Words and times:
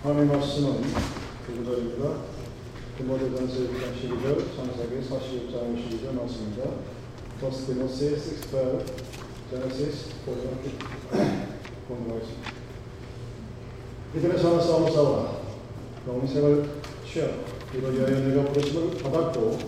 하나님 0.00 0.28
말씀은 0.28 0.80
구절입니다. 1.44 2.08
디모데전서 2.96 3.54
1장 3.54 3.98
12절, 3.98 4.54
창세기 4.54 5.08
46장 5.08 5.74
12절 5.74 6.14
말씀입니다. 6.14 6.70
First 7.38 7.66
Timothy 7.66 8.14
6:12, 8.14 8.86
Genesis 9.50 10.10
4장 10.24 10.44
공부하겠습니다. 11.88 12.50
이들의 14.14 14.38
선한 14.38 14.60
싸움을 14.62 14.92
싸우라. 14.92 15.32
영생을 16.06 16.70
취하라. 17.04 17.32
이로 17.74 17.98
여여 17.98 18.20
내가 18.20 18.52
부르심을 18.52 18.98
받았고 19.02 19.58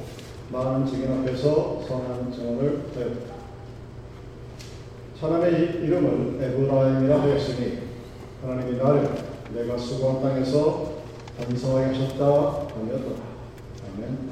많은 0.52 0.86
증인 0.86 1.10
앞에서 1.10 1.84
선한 1.88 2.32
증언을 2.32 2.84
하였다. 2.94 3.34
하나님의 5.20 5.84
이름을 5.84 6.40
에브라임이라 6.40 7.20
하였으니 7.20 7.80
하나님이 8.42 8.78
나를 8.78 9.20
내가 9.55 9.77
수고한 9.77 10.23
땅에서 10.23 11.01
번성하게 11.37 11.86
하셨다 11.86 12.25
하였다. 12.25 13.22
아멘. 13.95 14.31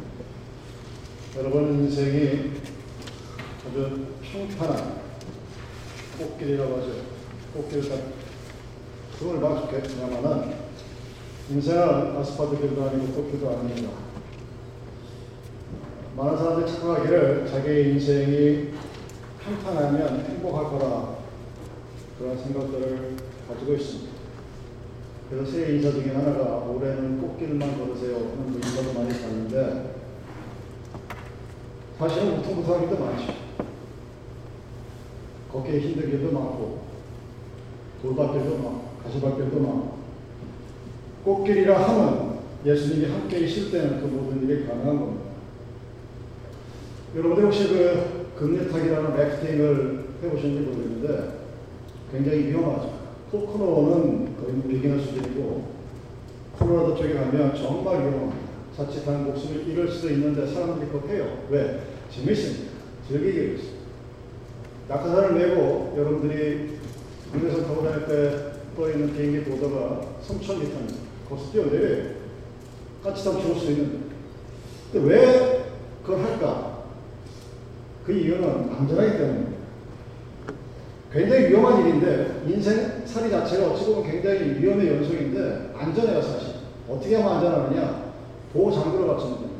여러분 1.36 1.74
인생이 1.80 2.52
아주 3.68 4.06
평탄한 4.22 5.00
꽃길이라고 6.18 6.76
하죠. 6.76 6.92
꽃길 7.54 7.88
딱 7.88 8.00
그걸 9.18 9.40
만족했냐마는 9.40 10.54
인생은 11.50 12.16
아스팔트 12.16 12.60
길도 12.60 12.82
아니고 12.82 13.12
꽃길도 13.14 13.48
아닙니다. 13.50 13.90
많은 16.16 16.36
사람들이 16.36 16.70
착각하기를 16.72 17.46
자기의 17.48 17.90
인생이 17.90 18.70
평탄하면 19.44 20.26
행복할 20.26 20.64
거라 20.64 21.16
그런 22.18 22.38
생각들을 22.38 23.16
가지고 23.48 23.74
있습니다. 23.74 24.17
그래서 25.28 25.50
새 25.50 25.74
인사 25.74 25.90
중에 25.90 26.14
하나가 26.14 26.64
올해는 26.64 27.20
꽃길만 27.20 27.78
걸으세요 27.78 28.16
하는 28.16 28.50
그 28.50 28.56
인사도 28.56 28.98
많이 28.98 29.10
봤는데 29.10 29.94
사실은 31.98 32.38
우퉁부퉁하기도 32.38 33.04
많죠. 33.04 33.34
걷기 35.52 35.80
힘든 35.80 36.10
길도 36.10 36.32
많고 36.32 36.82
돌밭길도 38.00 38.56
많고 38.56 38.82
가시밭길도 39.02 39.60
많고 39.60 39.98
꽃길이라 41.24 41.88
하면 41.88 42.38
예수님이 42.64 43.12
함께 43.12 43.40
있을 43.40 43.70
때는 43.70 44.00
그 44.00 44.06
모든 44.06 44.48
일이 44.48 44.66
가능한 44.66 44.98
겁니다. 44.98 45.24
여러분들 47.14 47.44
혹시 47.44 47.68
그 47.68 48.28
금리타기라는 48.38 49.16
래프팅을 49.16 50.08
해보셨는지 50.22 50.70
모르겠는데 50.70 51.38
굉장히 52.12 52.46
위험하죠. 52.46 52.98
코코노는 53.30 54.27
거의 54.40 54.62
비기너 54.62 54.98
수준이고 55.00 55.78
콜로라도 56.58 56.96
쪽에 56.96 57.14
가면 57.14 57.54
정말 57.56 58.00
위험합니다. 58.00 58.48
자칫하면 58.76 59.24
목숨을 59.24 59.68
잃을 59.68 59.88
수도 59.90 60.10
있는데 60.10 60.46
사람들이 60.52 60.90
그거 60.90 61.08
해요. 61.08 61.44
왜? 61.50 61.80
재밌으니까. 62.10 62.70
즐기기 63.08 63.46
위해서. 63.46 63.64
낙하산을 64.88 65.34
메고 65.34 65.94
여러분들이 65.96 66.78
국내선 67.32 67.64
타고 67.64 67.82
다닐 67.82 68.06
때 68.06 68.52
떠있는 68.76 69.14
비행기 69.14 69.50
보도가 69.50 70.00
3,000m입니다. 70.26 70.94
거기서 71.28 71.52
뛰어내려요. 71.52 72.10
까치탕 73.02 73.40
죽을 73.40 73.56
수 73.56 73.70
있는데. 73.72 73.98
근데 74.92 75.08
왜 75.08 75.64
그걸 76.02 76.22
할까? 76.22 76.84
그 78.04 78.12
이유는 78.12 78.70
안전하기 78.72 79.18
때문입니다. 79.18 79.57
굉장히 81.12 81.48
위험한 81.48 81.80
일인데 81.80 82.42
인생 82.46 83.02
살이 83.06 83.30
자체가 83.30 83.68
어찌 83.72 83.86
보면 83.86 84.10
굉장히 84.10 84.60
위험의 84.60 84.88
연속인데 84.88 85.70
안전해요 85.74 86.20
사실. 86.20 86.54
어떻게 86.88 87.16
하면 87.16 87.36
안전하느냐? 87.36 88.12
보호 88.52 88.70
장구를 88.72 89.06
갖추면 89.08 89.38
됩니다. 89.38 89.58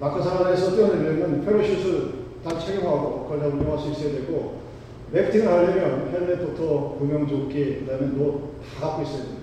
낙하산에서 0.00 0.74
뛰어내려면 0.74 1.44
패러슈트 1.44 2.12
다 2.44 2.58
착용하고 2.58 3.28
다 3.38 3.46
운영할 3.46 3.78
수 3.78 3.90
있어야 3.90 4.14
되고 4.14 4.62
래프팅을 5.12 5.46
하려면 5.46 6.10
헬멧부터 6.12 6.96
구명조끼 6.98 7.80
그다음에 7.80 8.06
노다 8.16 8.40
갖고 8.80 9.02
있어야 9.02 9.18
됩니다. 9.18 9.42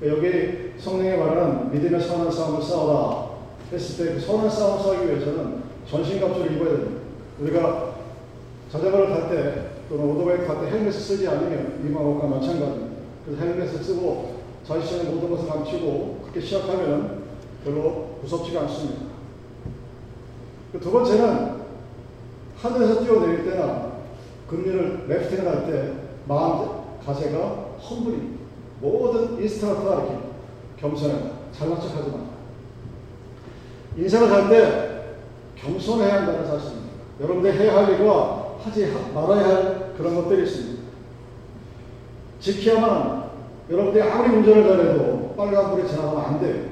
그러니까 0.00 0.28
여기 0.28 0.72
성령의 0.78 1.18
말하는 1.18 1.70
믿음의 1.72 2.00
선한 2.00 2.30
싸움을 2.30 2.62
싸워라 2.62 3.30
했을 3.72 4.06
때 4.06 4.14
그 4.14 4.20
선한 4.20 4.50
싸움을 4.50 4.82
싸우기 4.82 5.06
위해서는 5.06 5.62
전신갑주를 5.88 6.52
입어야 6.52 6.70
됩니다. 6.72 7.00
우리가 7.40 7.94
자전거를 8.70 9.08
탈 9.08 9.28
때 9.30 9.69
또는 9.90 10.04
오토바이 10.04 10.46
탈때 10.46 10.70
헬멧을 10.70 10.92
쓰지 10.92 11.26
않으면 11.26 11.80
것과 11.92 12.28
마찬가지입니다. 12.28 12.96
그래서 13.26 13.42
헬멧을 13.42 13.82
쓰고 13.82 14.40
자신의 14.64 15.12
모든 15.12 15.30
것을 15.30 15.48
감추고 15.48 16.20
그렇게 16.22 16.40
시작하면 16.40 17.24
별로 17.64 18.10
무섭지가 18.22 18.60
않습니다. 18.62 19.00
그두 20.72 20.92
번째는 20.92 21.60
하늘에서 22.56 23.02
뛰어내릴 23.02 23.44
때나 23.50 23.90
금리를 24.48 25.06
래프팅을 25.08 25.48
할 25.48 25.66
때 25.66 25.92
마음 26.28 26.68
가세가 27.04 27.38
험블입니다. 27.80 28.40
모든 28.80 29.42
인스타트가 29.42 29.94
이렇게 29.94 30.18
겸손해 30.78 31.14
잘난 31.52 31.80
척하지 31.80 32.10
마. 32.10 32.18
인생을 33.96 34.28
살 34.28 34.48
때 34.48 35.00
겸손해야 35.56 36.14
한다는 36.18 36.46
사실입니다. 36.46 36.90
여러분들 37.20 37.52
해야 37.54 37.76
할 37.76 37.92
일과 37.92 38.39
하지 38.62 38.92
말아야 39.14 39.46
할 39.46 39.94
그런 39.96 40.14
것들이 40.16 40.42
있습니다. 40.44 40.82
지켜야만. 42.40 43.20
여러분들이 43.70 44.02
아무리 44.02 44.36
운전을 44.36 44.66
잘해도 44.66 45.34
빨간 45.36 45.70
불에 45.70 45.86
지나가면 45.86 46.24
안 46.24 46.40
돼요. 46.40 46.64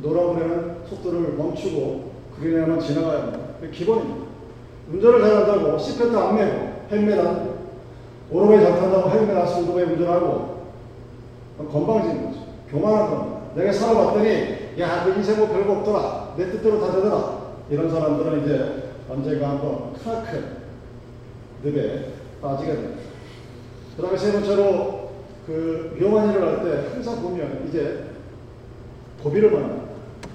노란 0.00 0.32
불에는 0.34 0.76
속도를 0.88 1.34
멈추고 1.34 2.12
그린에만 2.38 2.80
지나가야 2.80 3.18
합니다. 3.18 3.38
기본입니다. 3.70 4.24
운전을 4.90 5.20
잘한다고 5.20 5.78
시트벨트 5.78 6.16
안 6.16 6.36
매고 6.36 6.72
헬멧 6.90 7.18
안 7.18 7.54
오토바이 8.30 8.60
잘 8.60 8.80
탄다고 8.80 9.10
헬멧 9.10 9.36
안 9.36 9.46
쓰고 9.46 9.62
오토바이 9.62 9.84
운전하고 9.84 10.64
건방진 11.70 12.26
거죠. 12.26 12.40
교만한 12.70 13.10
겁니다. 13.10 13.40
내가 13.54 13.72
살아봤더니 13.72 14.80
야, 14.80 15.04
그 15.04 15.10
인생 15.12 15.38
뭐 15.38 15.48
별거 15.48 15.72
없더라. 15.74 16.34
내 16.36 16.50
뜻대로 16.50 16.80
다 16.80 16.90
되더라. 16.92 17.44
이런 17.70 17.90
사람들은 17.90 18.42
이제 18.42 18.92
언젠가 19.08 19.50
한번 19.50 19.92
크나큰 19.92 20.63
늪에 21.64 22.12
빠지게 22.42 22.72
됩니다. 22.72 23.02
그 23.96 24.02
다음에 24.02 24.18
세 24.18 24.32
번째로 24.32 25.10
그 25.46 25.96
위험한 25.98 26.30
일을 26.30 26.42
할 26.42 26.64
때 26.64 26.90
항상 26.92 27.22
보면 27.22 27.66
이제 27.68 28.04
고비를 29.22 29.50
만납니다. 29.50 29.84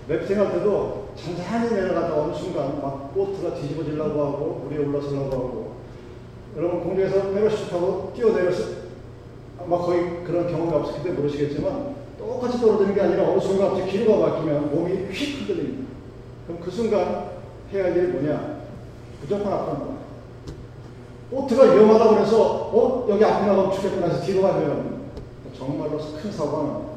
랩팅 0.09 0.33
할 0.35 0.51
때도 0.53 1.09
잔잔히 1.15 1.71
내려가다 1.73 2.15
어느 2.21 2.33
순간 2.33 2.81
막 2.81 3.13
보트가 3.13 3.53
뒤집어지려고 3.55 4.23
하고 4.23 4.61
물이 4.67 4.83
올라서려고 4.85 5.31
하고 5.31 5.75
여러분 6.57 6.81
공중에서 6.83 7.31
패러슈트 7.31 7.69
타고 7.69 8.11
뛰어내려서 8.15 8.63
아마 9.59 9.77
거의 9.77 10.23
그런 10.25 10.47
경험이 10.47 10.73
없었기 10.73 11.03
때문에 11.03 11.21
모르시겠지만 11.21 11.95
똑같이 12.17 12.59
떨어지는 12.59 12.95
게 12.95 13.01
아니라 13.01 13.29
어느 13.29 13.39
순간 13.39 13.69
갑자기 13.69 13.91
기류가 13.91 14.17
막히면 14.29 14.71
몸이 14.73 15.11
휙 15.11 15.39
흔들립니다. 15.41 15.89
그럼 16.47 16.61
그 16.61 16.71
순간 16.71 17.29
해야 17.71 17.83
할 17.83 17.97
일이 17.97 18.07
뭐냐? 18.07 18.61
무조건 19.21 19.53
앞으로 19.53 19.77
가. 19.77 19.98
보트가 21.29 21.63
위험하다고 21.63 22.15
그래서 22.15 22.41
어? 22.41 23.07
여기 23.09 23.23
앞에 23.23 23.45
나가면 23.45 23.71
죽겠구나 23.71 24.07
해서 24.07 24.21
뒤로 24.21 24.41
가면 24.41 24.99
정말로 25.57 25.97
큰 26.21 26.31
사고가 26.31 26.63
납니다. 26.63 26.89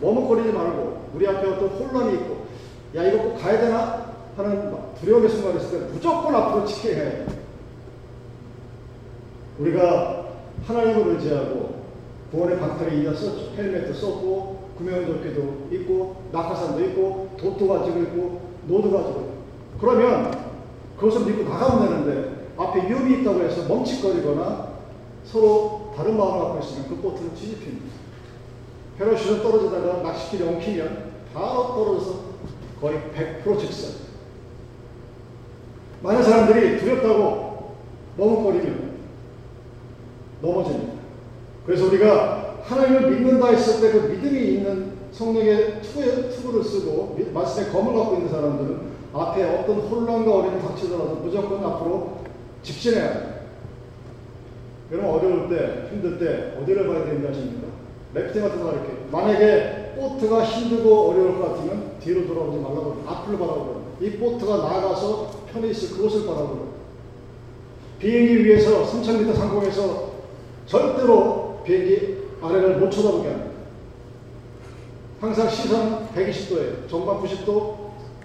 머뭇거리지 0.00 0.52
말고 0.52 1.10
우리 1.14 1.26
앞에 1.28 1.48
어떤 1.48 1.68
혼란이 1.68 2.14
있고 2.14 2.46
야 2.96 3.04
이거 3.04 3.22
꼭 3.22 3.38
가야 3.38 3.60
되나 3.60 4.12
하는 4.36 4.74
두려움의 5.00 5.28
순간이 5.28 5.58
있을 5.58 5.70
때 5.70 5.92
무조건 5.92 6.34
앞으로 6.34 6.66
지켜야 6.66 6.96
해요. 6.96 7.26
우리가 9.58 10.26
하나님을 10.66 11.14
의지하고 11.14 11.82
구원의 12.30 12.58
방패를 12.58 13.02
이어 13.02 13.14
썼죠. 13.14 13.52
헬멧도 13.56 13.94
썼고 13.94 14.70
구명조끼도 14.78 15.68
있고 15.72 16.16
낙하산도 16.32 16.82
있고 16.86 17.28
돛도 17.38 17.68
가지고 17.68 18.00
있고 18.02 18.40
노도 18.66 18.90
가지고 18.90 19.32
그러면 19.80 20.30
그것을 20.98 21.26
믿고 21.26 21.48
나가면 21.48 21.88
되는데 21.88 22.41
앞에 22.56 22.88
위험이 22.88 23.20
있다고 23.20 23.42
해서 23.42 23.66
멈칫거리거나 23.66 24.72
서로 25.24 25.92
다른 25.96 26.16
마음을 26.16 26.38
갖고 26.44 26.58
있으면 26.60 26.88
그 26.88 26.96
보트는 26.96 27.34
뒤집힙니다. 27.34 27.86
패러슈트 28.98 29.42
떨어지다가 29.42 30.02
낚시길이 30.02 30.48
엉키면 30.48 31.12
바로 31.34 31.74
떨어져서 31.74 32.20
거의 32.80 33.00
100% 33.14 33.60
직선. 33.60 34.02
많은 36.02 36.22
사람들이 36.22 36.78
두렵다고 36.80 37.74
머뭇거리면 38.16 38.92
넘어집니다. 40.42 40.92
그래서 41.64 41.86
우리가 41.86 42.56
하나님을 42.64 43.10
믿는다 43.10 43.48
했을 43.48 43.80
때 43.80 43.92
그 43.92 44.06
믿음이 44.08 44.54
있는 44.54 44.92
성령의 45.12 45.80
투구를 45.82 46.64
쓰고 46.64 47.16
말씀의 47.32 47.70
검을 47.70 47.94
갖고 47.94 48.16
있는 48.16 48.30
사람들은 48.30 48.92
앞에 49.12 49.58
어떤 49.58 49.80
혼란과 49.80 50.34
어려움이 50.34 50.62
닥치더라도 50.62 51.16
무조건 51.16 51.64
앞으로 51.64 52.21
직진해야 52.62 53.12
돼요. 53.12 53.32
여러분 54.92 55.10
어려울 55.10 55.48
때, 55.48 55.88
힘들 55.90 56.18
때 56.18 56.60
어디를 56.60 56.86
봐야 56.86 57.04
되는지 57.04 57.28
아십니까? 57.28 57.68
래프팅 58.14 58.42
같은 58.42 58.62
거 58.62 58.72
이렇게. 58.72 58.92
만약에 59.10 59.94
보트가 59.96 60.44
힘들고 60.44 61.10
어려울 61.10 61.38
것 61.38 61.52
같으면 61.52 61.92
뒤로 62.00 62.26
돌아오지 62.26 62.58
말라고 62.58 63.02
앞으로 63.06 63.38
바라보고 63.38 63.82
이 64.00 64.10
보트가 64.12 64.56
나가서 64.58 65.44
편히 65.52 65.70
있을 65.70 65.96
그곳을 65.96 66.26
바라보고 66.26 66.72
비행기 67.98 68.44
위에서 68.44 68.84
3,000m 68.84 69.34
상공에서 69.34 70.12
절대로 70.66 71.62
비행기 71.64 72.18
아래를 72.42 72.78
못 72.78 72.90
쳐다보게 72.90 73.28
합니다. 73.28 73.50
항상 75.20 75.48
시선 75.48 76.08
120도에 76.14 76.88
전방 76.88 77.22
90도 77.22 77.76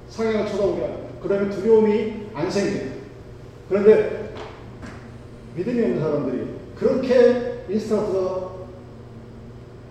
상향을 0.09 0.47
쳐다보게 0.47 0.81
합니다. 0.81 1.07
그러면 1.21 1.49
두려움이 1.51 2.13
안 2.33 2.49
생겨요. 2.49 2.97
그런데 3.69 4.26
믿음이 5.57 5.81
없는 5.81 5.99
사람들이 5.99 6.47
그렇게 6.75 7.63
인스타트가 7.67 8.57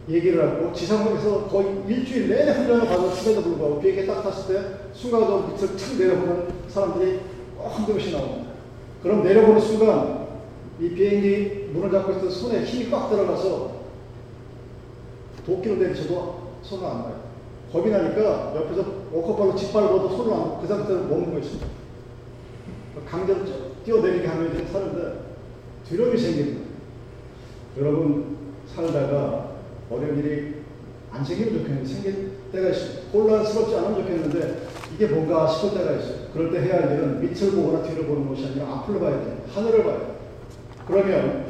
얘기를 0.08 0.48
하고 0.48 0.72
지상에서 0.72 1.48
거의 1.48 1.82
일주일 1.88 2.28
내내 2.28 2.52
훈련을 2.52 2.86
받아 2.86 3.10
수에도 3.10 3.42
불구하고 3.42 3.80
비행기에 3.80 4.06
딱 4.06 4.22
탔을 4.22 4.54
때 4.54 4.70
순간적으로 4.94 5.48
밑을 5.48 5.76
착 5.76 5.96
내려보는 5.98 6.46
사람들이 6.68 7.20
꼭한 7.58 7.86
명씩 7.88 8.12
나옵니다. 8.12 8.52
그럼 9.02 9.24
내려보는 9.24 9.60
순간 9.60 10.26
이 10.80 10.90
비행기 10.90 11.70
문을 11.72 11.90
잡고 11.90 12.12
있던 12.12 12.30
손에 12.30 12.62
힘이 12.64 12.88
꽉 12.90 13.10
들어가서 13.10 13.76
도끼로 15.44 15.76
내리쳐도 15.76 16.52
손을 16.62 16.86
안 16.86 17.02
봐요. 17.02 17.26
겁이 17.72 17.90
나니까 17.90 18.54
옆에서 18.54 18.84
오커발로 19.12 19.56
짓밟아도 19.56 20.08
손을 20.10 20.32
안 20.32 20.60
그 20.60 20.66
상태로 20.66 21.04
머무고 21.04 21.38
있습니다. 21.38 21.66
강제로 23.08 23.40
뛰어내리게 23.84 24.26
하면 24.26 24.54
이제 24.54 24.66
사는데 24.72 25.25
두려움이 25.88 26.18
생깁니다. 26.18 26.60
여러분 27.78 28.36
살다가 28.74 29.56
어려운 29.90 30.18
일이 30.18 30.56
안 31.12 31.24
생기면 31.24 31.58
좋겠는데 31.58 31.88
생길 31.88 32.30
때가 32.52 32.70
있어요. 32.70 33.02
혼란스럽지 33.12 33.74
않으면 33.76 33.94
좋겠는데 34.02 34.66
이게 34.94 35.06
뭔가 35.06 35.46
싶을 35.46 35.78
때가 35.78 35.92
있어요. 35.92 36.28
그럴 36.32 36.50
때 36.52 36.60
해야 36.60 36.82
할 36.82 36.92
일은 36.92 37.20
밑을 37.20 37.52
보거나 37.52 37.82
뒤를 37.82 38.06
보는 38.06 38.28
것이 38.28 38.46
아니라 38.46 38.66
앞을 38.66 38.98
봐야 38.98 39.12
돼요. 39.12 39.38
하늘을 39.54 39.84
봐야 39.84 39.98
돼요. 39.98 40.16
그러면 40.86 41.46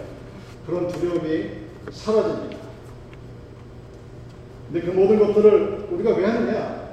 그런 0.67 0.89
두려움이 0.89 1.51
사라집니다. 1.91 2.57
근데 4.71 4.87
그 4.87 4.91
모든 4.91 5.19
것들을 5.19 5.89
우리가 5.93 6.17
왜 6.17 6.25
하느냐? 6.25 6.87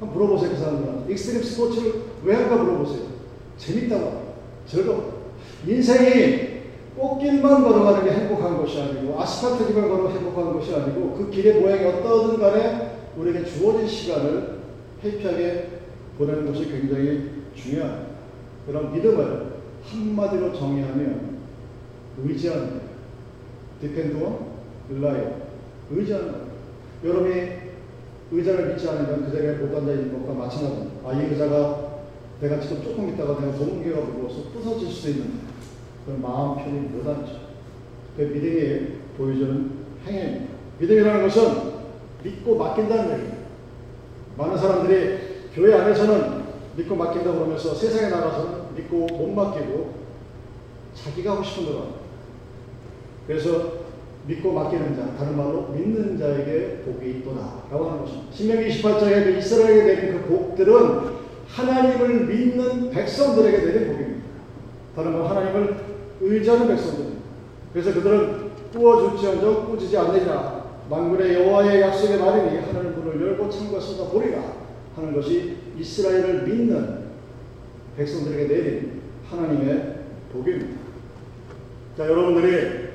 한번 0.00 0.16
물어보세요, 0.16 0.50
그 0.50 0.56
사람들한테. 0.56 1.12
extreme 1.12 1.42
sports를 1.42 1.92
왜 2.24 2.34
할까 2.34 2.56
물어보세요. 2.56 3.06
재밌다고. 3.56 4.34
즐거워. 4.66 5.32
인생이 5.66 6.47
꽃길만 6.98 7.62
걸어가는 7.62 8.04
게 8.04 8.10
행복한 8.10 8.58
것이 8.58 8.80
아니고 8.80 9.20
아스팔트 9.20 9.66
길만 9.66 9.88
걸어 9.88 10.10
행복한 10.10 10.52
것이 10.52 10.74
아니고 10.74 11.14
그 11.14 11.30
길의 11.30 11.60
모양이 11.60 11.84
어떠든 11.84 12.38
간에 12.40 12.98
우리에게 13.16 13.44
주어진 13.44 13.86
시간을 13.86 14.58
happy하게 15.02 15.68
보내는 16.18 16.46
것이 16.46 16.68
굉장히 16.68 17.30
중요합니다. 17.54 18.08
그런 18.66 18.92
믿음을 18.92 19.58
한마디로 19.84 20.52
정의하면 20.52 21.38
의지하는 22.22 22.66
거예요. 22.66 22.88
depend 23.80 24.22
on, 24.22 24.36
rely. 24.90 25.32
의지하는 25.90 26.32
거예요. 26.32 26.48
여러분이 27.04 27.58
의자를 28.32 28.68
믿지 28.68 28.88
않으면 28.88 29.24
그 29.24 29.32
자리에 29.32 29.52
못 29.52 29.76
앉아 29.76 29.92
있는 29.92 30.12
것과 30.12 30.34
마찬가지입니다. 30.34 31.08
아, 31.08 31.12
이 31.14 31.26
의자가 31.26 31.88
내가 32.40 32.60
지금 32.60 32.82
조금 32.82 33.08
있다가 33.08 33.40
내가 33.40 33.52
몸무게가 33.52 34.00
무거워서 34.00 34.50
부서질 34.52 34.90
수도 34.90 35.10
있는데 35.10 35.47
그 36.08 36.18
마음 36.22 36.56
편히 36.56 36.80
못 36.88 37.06
앉죠. 37.06 37.32
그 38.16 38.22
믿음이 38.22 38.86
보여주는 39.18 39.70
행위입니다. 40.06 40.46
믿음이라는 40.78 41.22
것은 41.22 41.72
믿고 42.24 42.56
맡긴다는 42.56 43.12
얘기입니다. 43.12 43.36
많은 44.38 44.56
사람들이 44.56 45.18
교회 45.54 45.74
안에서는 45.74 46.44
믿고 46.76 46.96
맡긴다 46.96 47.30
그러면서 47.30 47.74
세상에 47.74 48.08
나가서는 48.08 48.74
믿고 48.74 49.06
못 49.06 49.28
맡기고 49.34 49.92
자기가 50.94 51.32
하고 51.32 51.42
싶은 51.42 51.66
대로. 51.66 51.84
그래서 53.26 53.72
믿고 54.26 54.52
맡기는 54.52 54.96
자, 54.96 55.14
다른 55.18 55.36
말로 55.36 55.68
믿는 55.68 56.18
자에게 56.18 56.84
복이 56.86 57.18
있도다 57.18 57.64
라고 57.70 57.90
하는 57.90 58.00
것입니다. 58.00 58.32
신명기 58.32 58.68
28장에 58.70 59.24
그 59.24 59.36
이스라엘에게 59.38 59.82
내린 59.82 60.22
그 60.22 60.28
복들은 60.28 61.18
하나님을 61.48 62.26
믿는 62.26 62.90
백성들에게 62.90 63.58
내린 63.58 63.92
복입니다. 63.92 64.28
다른 64.96 65.12
말 65.12 65.30
하나님을 65.30 65.87
의지하는 66.20 66.68
백성들입니다. 66.68 67.18
그래서 67.72 67.94
그들은 67.94 68.50
꾸어줄지언정 68.72 69.66
꾸지지 69.66 69.96
않느니라 69.96 70.64
만군의 70.90 71.34
여호와의 71.34 71.80
약속의 71.82 72.18
말이니 72.18 72.58
하늘 72.58 72.90
문을 72.92 73.20
열고 73.28 73.50
창과 73.50 73.78
쏟아 73.80 74.10
보리라 74.10 74.42
하는 74.96 75.14
것이 75.14 75.56
이스라엘을 75.78 76.42
믿는 76.42 77.08
백성들에게 77.96 78.48
내린 78.48 79.02
하나님의 79.30 79.98
복입니다. 80.32 80.80
자 81.96 82.06
여러분들이 82.06 82.88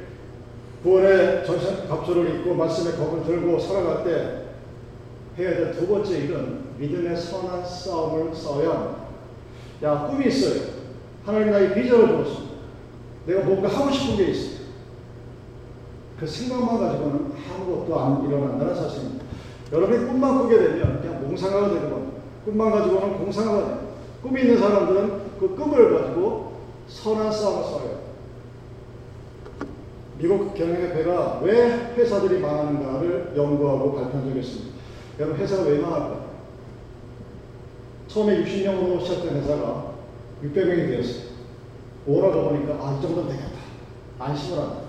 구원의 0.83 1.45
전신 1.45 1.87
갑주를 1.87 2.35
입고 2.35 2.53
말씀의 2.55 2.97
겁을 2.97 3.23
들고 3.25 3.59
살아갈 3.59 4.03
때 4.03 4.43
해야 5.37 5.55
될 5.55 5.73
두 5.73 5.87
번째 5.87 6.17
일은 6.17 6.59
믿음의 6.77 7.15
선한 7.15 7.65
싸움을 7.65 8.33
싸워야 8.33 8.69
합니다. 8.69 9.03
야, 9.83 10.07
꿈이 10.07 10.27
있어요. 10.27 10.61
하나님 11.25 11.51
나의 11.51 11.73
비전을 11.73 12.07
주었습니다. 12.07 12.52
내가 13.25 13.41
뭔가 13.41 13.67
하고 13.69 13.91
싶은 13.91 14.17
게 14.17 14.31
있어요. 14.31 14.63
그 16.19 16.27
생각만 16.27 16.79
가지고는 16.79 17.33
아무것도 17.51 17.99
안 17.99 18.25
일어난다는 18.25 18.75
사실입니다. 18.75 19.25
여러분이 19.71 20.05
꿈만 20.05 20.39
꾸게 20.39 20.57
되면 20.57 21.01
그냥 21.01 21.21
몽상화가 21.21 21.69
되는 21.69 21.89
겁니다. 21.89 22.21
꿈만 22.45 22.71
가지고는 22.71 23.17
공상화가 23.17 23.65
됩니다. 23.65 23.83
꿈이 24.21 24.41
있는 24.41 24.57
사람들은 24.57 25.21
그 25.39 25.55
꿈을 25.55 25.99
가지고 25.99 26.53
선한 26.87 27.31
싸움을 27.31 27.63
싸워요. 27.63 28.03
미국 30.17 30.53
경영협회가 30.53 31.41
왜 31.43 31.93
회사들이 31.97 32.39
망하는가를 32.39 33.33
연구하고 33.35 33.93
발표한 33.95 34.27
적이 34.29 34.39
있습니다. 34.39 34.73
여러분 35.19 35.39
회사가 35.39 35.63
왜 35.63 35.79
망할까? 35.79 36.23
처음에 38.07 38.43
60명으로 38.43 39.01
시작된 39.01 39.35
회사가 39.37 39.93
600명이 40.43 40.87
되었어요. 40.87 41.32
오라가 42.05 42.49
보니까 42.49 42.73
아, 42.73 42.97
이 42.97 43.01
정도면 43.01 43.29
되겠다. 43.29 43.49
안심을 44.19 44.59
합니다. 44.59 44.81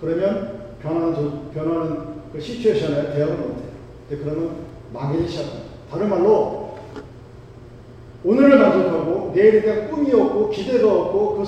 그러면 0.00 0.74
변하는, 0.82 1.50
변하는 1.52 2.20
그 2.32 2.40
시츄에이션에 2.40 3.12
대응을 3.14 3.36
못해요. 3.36 3.70
그러면 4.08 4.50
망해기 4.92 5.28
시작합니다. 5.28 5.70
다른 5.90 6.08
말로 6.08 6.70
오늘을 8.24 8.58
만족하고 8.58 9.32
내일에 9.34 9.62
대한 9.62 9.90
꿈이 9.90 10.12
없고 10.12 10.50
기대가 10.50 10.92
없고 10.92 11.36
그 11.36 11.44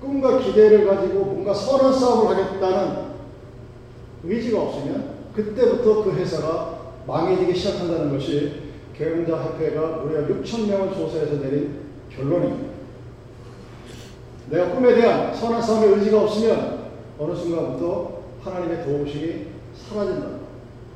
꿈과 0.00 0.38
기대를 0.38 0.86
가지고 0.86 1.24
뭔가 1.24 1.52
선한 1.52 1.92
싸움을 1.92 2.36
하겠다는 2.36 3.08
의지가 4.24 4.60
없으면 4.60 5.18
그때부터 5.34 6.04
그 6.04 6.12
회사가 6.12 6.78
망해지기 7.06 7.54
시작한다는 7.54 8.12
것이 8.12 8.68
경영자 8.96 9.36
협회가 9.36 9.98
무려 9.98 10.26
6천 10.26 10.68
명을 10.68 10.94
조사해서 10.94 11.40
내린 11.40 11.80
결론입니다. 12.10 12.67
내가 14.50 14.74
꿈에 14.74 14.94
대한 14.94 15.34
선한 15.34 15.60
싸움의 15.60 15.90
의지가 15.94 16.22
없으면 16.22 16.88
어느 17.18 17.34
순간부터 17.34 18.22
하나님의 18.42 18.84
도우심이 18.84 19.46
사라진다. 19.74 20.26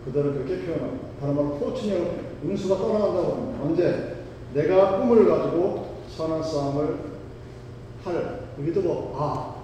그들은 0.05 0.33
그렇게 0.35 0.65
표현합니다. 0.65 1.07
다른 1.21 1.37
말로 1.37 1.59
포춘형 1.59 2.33
운수가 2.45 2.77
떠나간다고 2.77 3.33
합니다. 3.33 3.63
언제 3.63 4.17
내가 4.55 4.99
꿈을 4.99 5.29
가지고 5.29 5.97
선한 6.17 6.43
싸움을 6.43 6.97
할 8.05 8.41
의도가 8.59 9.11
아 9.15 9.55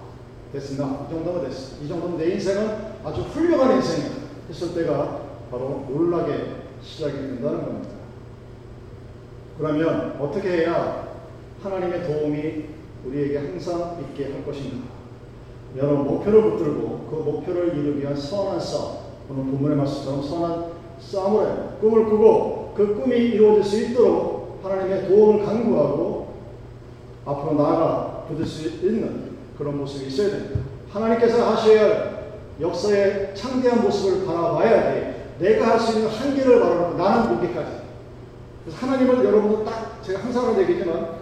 됐습니다. 0.53 1.05
이 1.07 1.13
정도면 1.13 1.45
됐어. 1.45 1.83
이 1.83 1.87
정도면 1.87 2.17
내 2.17 2.31
인생은 2.33 2.77
아주 3.03 3.21
훌륭한 3.21 3.75
인생이야. 3.75 4.19
했을 4.49 4.73
때가 4.73 5.21
바로 5.51 5.85
놀라게 5.89 6.63
시작이 6.81 7.13
된다는 7.13 7.65
겁니다. 7.65 7.89
그러면 9.57 10.17
어떻게 10.19 10.49
해야 10.49 11.09
하나님의 11.61 12.07
도움이 12.07 12.78
우리에게 13.05 13.37
항상 13.37 13.97
있게 14.01 14.33
할 14.33 14.45
것인가? 14.45 14.87
여러분 15.77 16.05
목표를 16.05 16.51
붙들고 16.51 17.07
그 17.09 17.15
목표를 17.29 17.77
이루기 17.77 18.01
위한 18.01 18.15
선한 18.15 18.59
싸움 18.59 18.97
오늘 19.29 19.43
본문의 19.43 19.77
말씀처럼 19.77 20.23
선한 20.23 20.65
싸움을 20.99 21.45
해요. 21.45 21.77
꿈을 21.79 22.05
꾸고 22.05 22.73
그 22.75 22.95
꿈이 22.95 23.15
이루어질 23.15 23.63
수 23.63 23.81
있도록 23.83 24.59
하나님의 24.63 25.07
도움을 25.07 25.45
간구하고 25.45 26.33
앞으로 27.25 27.53
나아가 27.53 28.25
부을 28.27 28.45
수 28.45 28.67
있는 28.67 29.37
그런 29.57 29.77
모습이 29.77 30.07
있어야 30.07 30.31
됩니다. 30.31 30.59
하나님께서 30.89 31.55
할 31.55 32.19
역사의 32.59 33.35
창대한 33.35 33.83
모습을 33.83 34.25
바라봐야지 34.25 35.19
내가 35.39 35.69
할 35.69 35.79
수 35.79 35.97
있는 35.97 36.09
한계를 36.09 36.59
바라보고 36.59 36.97
나는 36.97 37.35
무기까지. 37.35 37.71
그래서 38.63 38.85
하나님을 38.85 39.23
여러분도 39.23 39.63
딱 39.63 40.01
제가 40.03 40.19
항상 40.19 40.59
얘기지만 40.59 41.18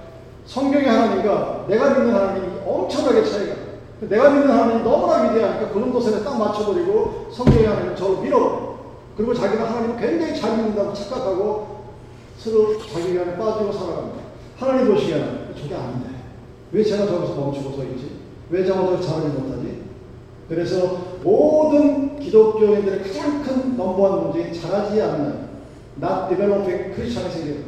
성경의 0.48 0.88
하나님과 0.88 1.66
내가 1.68 1.90
믿는 1.90 2.14
하나님이 2.14 2.48
엄청나게 2.66 3.24
차이가 3.24 3.56
내가 4.02 4.30
믿는 4.30 4.50
하나님이 4.50 4.84
너무나 4.84 5.24
위대하니까 5.24 5.70
그 5.70 5.80
정도 5.80 6.00
선에 6.00 6.24
딱 6.24 6.38
맞춰버리고 6.38 7.28
성경의 7.32 7.66
하나님을 7.68 7.96
저를 7.96 8.18
밀어버려. 8.22 8.78
그리고 9.18 9.34
자기가 9.34 9.70
하나님을 9.70 9.98
굉장히 10.00 10.40
잘 10.40 10.56
믿는다고 10.58 10.94
착각하고 10.94 11.78
서로 12.38 12.78
자기 12.80 13.20
안에 13.20 13.36
빠지고 13.38 13.72
살아갑니다. 13.72 14.18
하나님 14.58 14.94
보시기에는 14.94 15.56
저게 15.60 15.76
아닌데. 15.76 16.10
왜 16.72 16.84
제가 16.84 17.08
저기서 17.08 17.34
멈추고 17.36 17.76
서 17.76 17.84
있지? 17.84 18.18
왜 18.50 18.66
저기 18.66 19.06
잘하지 19.06 19.28
못하지? 19.30 19.82
그래서 20.48 20.98
모든 21.24 22.20
기독교인들의 22.20 23.04
가장 23.04 23.44
큰 23.44 23.76
넘버원 23.76 24.24
문제인 24.24 24.54
잘하지 24.54 25.02
않는 25.02 25.48
not 26.02 26.30
developing 26.30 26.94
크리스천이 26.96 27.32
생겨요. 27.32 27.64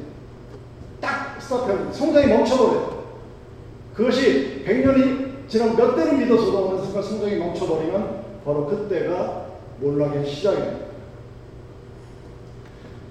딱 1.01 1.28
스탑해요. 1.49 1.91
성장이 1.91 2.27
멈춰버려요. 2.27 2.99
그것이 3.95 4.63
100년이 4.65 5.49
지난 5.49 5.75
몇 5.75 5.95
대를 5.95 6.17
믿어서도 6.19 6.69
어느 6.69 6.83
순간 6.83 7.01
성장이 7.01 7.37
멈춰버리면 7.37 8.23
바로 8.45 8.67
그때가 8.67 9.47
몰락의 9.79 10.25
시작입니다. 10.27 10.89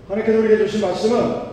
하나님께서 0.07 0.39
우리에게 0.39 0.67
주신 0.67 0.81
말씀은 0.81 1.49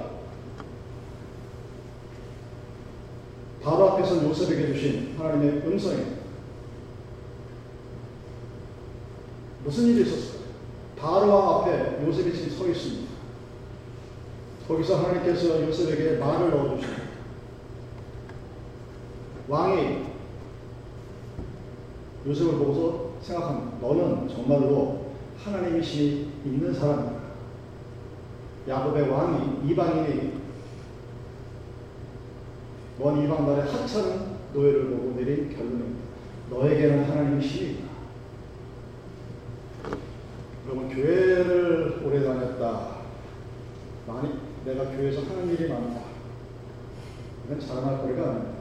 바로 3.64 3.90
앞에서 3.90 4.24
요셉에게 4.24 4.74
주신 4.74 5.16
하나님의 5.18 5.64
음성입니다. 5.66 6.16
무슨 9.64 9.88
일이 9.88 10.04
있었을까요? 10.04 10.46
바로왕 10.98 11.62
앞에 11.62 12.06
요셉이 12.06 12.32
지금 12.32 12.50
서 12.56 12.68
있습니다. 12.68 13.05
거기서 14.68 14.98
하나님께서 14.98 15.62
요셉에게 15.68 16.18
말을 16.18 16.50
넣어주십니다. 16.50 17.04
왕이 19.48 20.06
요셉을 22.26 22.58
보고서 22.58 23.14
생각합니다. 23.22 23.78
너는 23.80 24.28
정말로 24.28 25.06
하나님의 25.44 25.84
신이 25.84 26.32
있는 26.44 26.74
사람이다. 26.74 27.16
야곱의 28.68 29.10
왕이 29.10 29.70
이방인이 29.70 30.34
먼 32.98 33.24
이방 33.24 33.46
나라의 33.46 33.72
하찮은 33.72 34.36
노예를 34.54 34.90
보고 34.90 35.14
내린 35.16 35.56
결론입니다. 35.56 36.06
너에게는 36.50 37.04
하나님의 37.04 37.48
신이 37.48 37.72
있다. 37.72 37.86
여러분 40.66 40.90
교회를 40.90 42.02
오래 42.04 42.24
다녔다. 42.24 42.96
많이 44.08 44.45
내가 44.66 44.86
교회에서 44.86 45.22
하는 45.22 45.54
일이 45.54 45.70
많다. 45.70 46.02
이건 47.46 47.60
자랑할 47.60 48.02
거리가 48.02 48.24
아닙니다. 48.24 48.54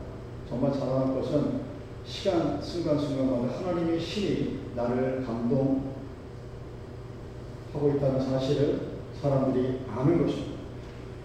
정말 0.46 0.70
자랑할 0.72 1.14
것은 1.14 1.62
시간 2.04 2.60
순간순간마다 2.60 3.58
하나님의 3.58 3.98
신이 3.98 4.60
나를 4.76 5.24
감동하고 5.24 5.86
있다는 7.96 8.20
사실을 8.20 8.80
사람들이 9.22 9.80
아는 9.90 10.26
것입니다. 10.26 10.54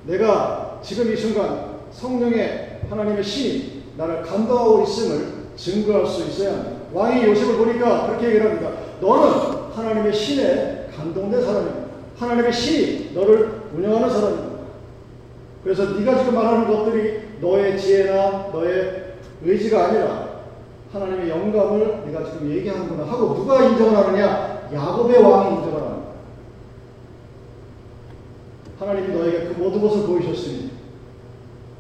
내가 0.06 0.80
지금 0.82 1.12
이 1.12 1.18
순간 1.18 1.80
성령의 1.92 2.84
하나님의 2.90 3.22
신이 3.22 3.84
나를 3.98 4.22
감동하고 4.22 4.84
있음을 4.84 5.50
증거할 5.58 6.08
수 6.08 6.26
있어야 6.30 6.54
합니다. 6.54 6.80
왕이 6.94 7.26
요셉을 7.26 7.58
보니까 7.58 8.08
그렇게 8.08 8.28
얘기를 8.28 8.50
합니다. 8.50 8.72
너는 9.02 9.74
하나님의 9.74 10.14
신에 10.14 10.88
감동된 10.96 11.42
사람입니다. 11.42 11.90
하나님의 12.18 12.54
신이 12.54 13.12
너를 13.14 13.64
운영하는 13.76 14.10
사람입니다. 14.10 14.49
그래서 15.64 15.92
네가 15.92 16.20
지금 16.20 16.36
말하는 16.36 16.68
것들이 16.68 17.22
너의 17.42 17.78
지혜나 17.78 18.50
너의 18.52 19.16
의지가 19.44 19.88
아니라 19.88 20.30
하나님의 20.92 21.30
영감을 21.30 22.06
네가 22.06 22.32
지금 22.32 22.50
얘기하는구나 22.50 23.04
하고 23.04 23.36
누가 23.36 23.64
인정을 23.64 23.96
하느냐? 23.96 24.70
야곱의 24.74 25.22
왕이 25.22 25.58
인정을 25.58 25.82
합니다. 25.82 26.10
하나님이 28.80 29.14
너에게 29.14 29.48
그 29.48 29.54
모든 29.60 29.82
것을 29.82 30.08
보이셨으니 30.08 30.72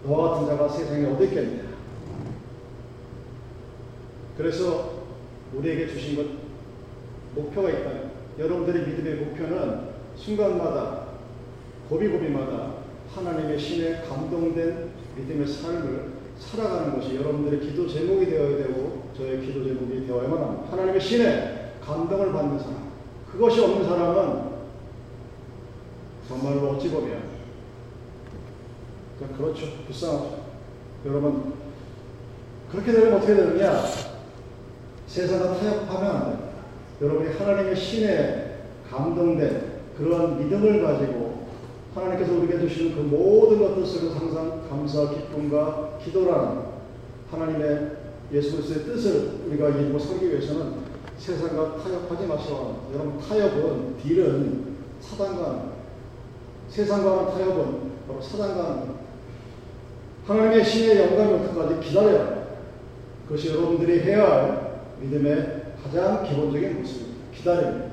너와 0.05 0.31
같은 0.31 0.47
자가 0.47 0.67
세상에 0.69 1.05
어디 1.05 1.25
있겠느냐? 1.25 1.69
그래서 4.37 4.99
우리에게 5.53 5.87
주신 5.87 6.15
것 6.15 6.25
목표가 7.35 7.69
있다면 7.69 8.11
여러분들의 8.37 8.87
믿음의 8.87 9.15
목표는 9.25 9.89
순간마다 10.15 11.07
고비고비마다 11.89 12.78
하나님의 13.13 13.59
신에 13.59 14.01
감동된 14.07 14.89
믿음의 15.15 15.47
삶을 15.47 16.19
살아가는 16.39 16.95
것이 16.95 17.15
여러분들의 17.15 17.59
기도 17.59 17.87
제목이 17.87 18.27
되어야 18.27 18.57
되고 18.57 19.09
저의 19.17 19.41
기도 19.41 19.63
제목이 19.63 20.07
되어야만 20.07 20.41
합니다. 20.41 20.71
하나님의 20.71 21.01
신에 21.01 21.73
감동을 21.83 22.31
받는 22.31 22.59
사람. 22.59 22.89
그것이 23.31 23.61
없는 23.61 23.85
사람은 23.85 24.49
정말로 26.27 26.71
어찌 26.71 26.89
보면 26.89 27.29
그렇죠. 29.37 29.65
불쌍하죠. 29.85 30.45
여러분 31.05 31.53
그렇게 32.71 32.91
되면 32.91 33.15
어떻게 33.15 33.35
되느냐? 33.35 33.83
세상과 35.07 35.59
타협하면 35.59 36.15
안 36.15 36.29
됩니다. 36.29 36.49
여러분이 37.01 37.33
하나님의 37.35 37.75
신에 37.75 38.59
감동된 38.89 39.79
그러한 39.97 40.37
믿음을 40.37 40.83
가지고 40.83 41.28
하나님께서 41.93 42.33
우리에게 42.33 42.67
주시는 42.67 42.95
그 42.95 43.01
모든 43.01 43.59
것들 43.59 43.85
속에서 43.85 44.15
항상 44.15 44.61
감사, 44.69 45.09
기쁨과 45.09 45.99
기도라는 46.03 46.61
하나님의 47.31 47.91
예수 48.31 48.57
그리스도의 48.57 48.85
뜻을 48.85 49.31
우리가 49.47 49.69
이루고 49.69 49.97
살기 49.97 50.29
위해서는 50.29 50.89
세상과 51.17 51.77
타협하지 51.77 52.27
마시오. 52.27 52.75
여러분 52.93 53.19
타협은 53.19 53.97
딜은 53.97 54.77
사단과 55.01 55.71
세상과는 56.69 57.31
타협은 57.31 57.91
바로 58.07 58.21
사단과 58.21 58.85
하나님의 60.25 60.63
신의 60.63 60.97
영광이 60.97 61.33
올 61.33 61.47
때까지 61.47 61.87
기다려야 61.87 62.39
그것이 63.27 63.49
여러분들이 63.49 64.01
해야 64.01 64.23
할 64.23 64.81
믿음의 65.01 65.73
가장 65.83 66.23
기본적인 66.23 66.79
모습입니다. 66.79 67.19
기다립니다. 67.35 67.89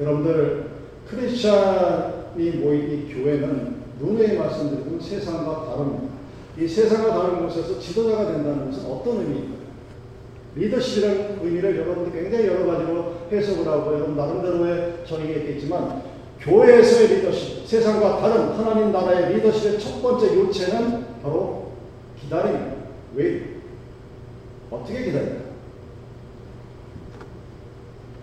여러분들 0.00 0.70
크리스찬 1.08 2.11
이 2.38 2.50
모인 2.50 2.90
이 2.90 3.12
교회는 3.12 3.82
누누이 4.00 4.36
말씀드리는 4.38 5.00
세상과 5.00 5.66
다릅니다. 5.66 6.12
이 6.58 6.66
세상과 6.66 7.14
다른 7.14 7.46
곳에서 7.46 7.78
지도자가 7.78 8.32
된다는 8.32 8.70
것은 8.70 8.90
어떤 8.90 9.18
의미인가요? 9.20 9.62
리더십이라는 10.54 11.38
의미를 11.42 11.78
여러분들 11.78 12.12
굉장히 12.12 12.46
여러 12.46 12.66
가지로 12.66 13.14
해석을 13.30 13.66
하고 13.66 13.94
여러분 13.94 14.16
나름대로의 14.16 14.98
정의가 15.06 15.40
있겠지만 15.40 16.02
교회에서의 16.40 17.08
리더십, 17.08 17.66
세상과 17.66 18.18
다른 18.18 18.50
하나님 18.52 18.92
나라의 18.92 19.34
리더십의 19.36 19.78
첫 19.80 20.02
번째 20.02 20.34
요체는 20.34 21.22
바로 21.22 21.72
기다림입니다. 22.20 22.76
왜? 23.14 23.42
어떻게 24.70 25.04
기다릴까? 25.04 25.42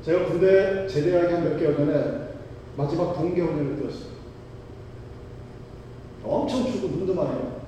제가 0.04 0.26
군대 0.26 0.88
제대하기 0.88 1.34
한 1.34 1.44
몇 1.44 1.58
개월 1.60 1.76
전에 1.78 2.29
마지막 2.78 3.14
동계 3.14 3.42
훈련을 3.42 3.78
뛰었어요. 3.78 4.20
엄청 6.24 6.66
춥고 6.66 6.88
눈도 6.88 7.14
많이 7.14 7.30
와요. 7.30 7.60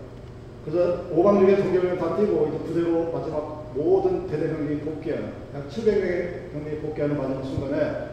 그래서 0.65 1.05
5박 1.13 1.41
6일 1.41 1.58
동계 1.58 1.77
훈련 1.79 1.98
다 1.98 2.15
뛰고 2.15 2.48
이제 2.48 2.58
부대로 2.65 3.12
마지막 3.12 3.72
모든 3.74 4.27
대대병력이 4.27 4.81
복귀하는 4.81 5.34
약 5.55 5.70
700명의 5.70 6.51
병력이 6.51 6.81
복귀하는 6.81 7.17
마지막 7.17 7.43
순간에 7.43 8.12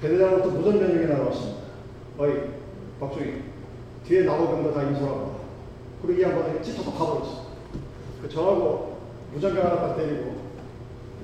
대대장부터 0.00 0.48
무전변경이 0.50 1.06
날아왔습니다. 1.06 1.62
어이 2.18 2.32
박종희 3.00 3.42
뒤에 4.06 4.22
나오병들 4.22 4.74
다 4.74 4.82
인솔하고 4.82 5.40
그리고 6.02 6.20
이 6.20 6.22
양반이 6.22 6.62
찢어서 6.62 6.92
가버렸어. 6.92 7.42
그 8.20 8.28
저하고 8.28 8.98
무전경 9.32 9.64
하나 9.64 9.76
딱 9.76 9.96
때리고 9.96 10.42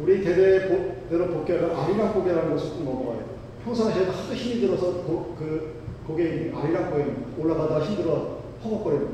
우리 0.01 0.23
대대대로 0.23 1.27
복귀하는 1.29 1.75
아리랑 1.75 2.15
고개라는 2.15 2.51
것을 2.53 2.71
꼭 2.71 2.85
넘어가요. 2.85 3.38
평상시에 3.65 4.05
하도 4.05 4.35
힘이 4.35 4.61
들어서 4.61 4.93
고, 5.03 5.35
그 5.39 5.79
고개 6.07 6.53
아리랑 6.55 6.91
고개 6.91 7.05
올라가다가 7.39 7.85
힘들어 7.85 8.39
허벅거리는 8.65 9.09